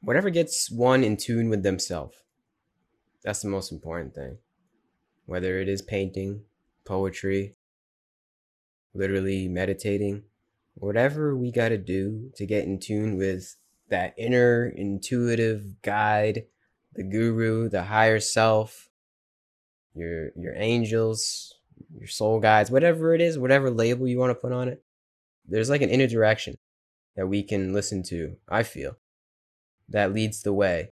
[0.00, 2.16] whatever gets one in tune with themselves.
[3.24, 4.38] That's the most important thing.
[5.26, 6.42] Whether it is painting,
[6.84, 7.56] poetry,
[8.94, 10.24] literally meditating,
[10.74, 13.56] whatever we got to do to get in tune with
[13.88, 16.44] that inner intuitive guide,
[16.94, 18.88] the guru, the higher self,
[19.94, 21.54] your your angels,
[21.98, 24.82] your soul guides, whatever it is, whatever label you want to put on it.
[25.46, 26.56] There's like an inner direction
[27.16, 28.96] that we can listen to, I feel,
[29.88, 30.90] that leads the way.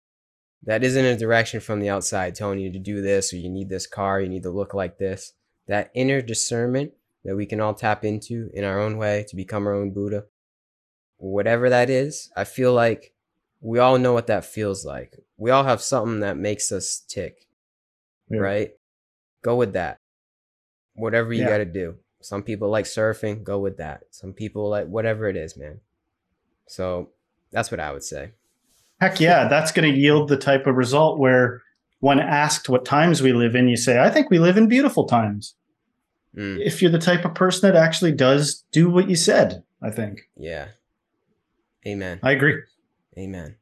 [0.63, 3.69] That isn't a direction from the outside telling you to do this or you need
[3.69, 5.33] this car, you need to look like this.
[5.67, 6.93] That inner discernment
[7.23, 10.25] that we can all tap into in our own way to become our own Buddha.
[11.17, 13.13] Whatever that is, I feel like
[13.61, 15.19] we all know what that feels like.
[15.37, 17.47] We all have something that makes us tick,
[18.29, 18.39] Yeah.
[18.39, 18.71] right?
[19.41, 19.99] Go with that.
[20.95, 21.49] Whatever you Yeah.
[21.49, 21.95] got to do.
[22.21, 24.03] Some people like surfing, go with that.
[24.11, 25.79] Some people like whatever it is, man.
[26.67, 27.09] So
[27.51, 28.31] that's what I would say.
[28.99, 31.61] Heck yeah, that's going to yield the type of result where,
[31.99, 35.05] when asked what times we live in, you say, I think we live in beautiful
[35.05, 35.55] times.
[36.35, 39.89] Mm, If you're the type of person that actually does do what you said, I
[39.91, 40.29] think.
[40.35, 40.69] yeah.
[41.87, 42.19] Amen.
[42.23, 42.61] I agree.
[43.17, 43.55] Amen.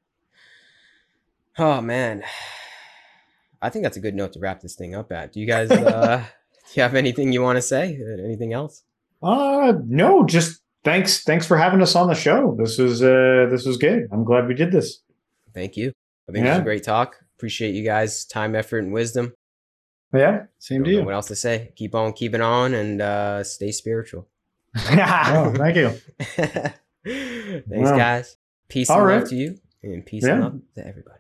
[1.57, 2.23] Oh man.
[3.61, 5.33] I think that's a good note to wrap this thing up at.
[5.33, 6.23] Do you guys uh
[6.77, 7.99] you have anything you want to say?
[8.23, 8.83] Anything else?
[9.21, 12.55] Uh no, just thanks thanks for having us on the show.
[12.59, 14.07] This was uh this was good.
[14.11, 14.99] I'm glad we did this.
[15.53, 15.93] Thank you.
[16.29, 17.15] I think it was a great talk.
[17.37, 19.33] Appreciate you guys' time, effort, and wisdom.
[20.13, 20.45] Yeah.
[20.59, 21.03] Same Don't to you.
[21.05, 21.71] What else to say?
[21.75, 24.27] Keep on keeping on and uh stay spiritual.
[24.77, 25.89] Oh, thank you.
[27.05, 27.97] Thanks, Wow.
[27.97, 28.37] guys.
[28.69, 29.19] Peace All and right.
[29.19, 30.33] love to you, and peace Yeah.
[30.33, 31.19] and love to everybody.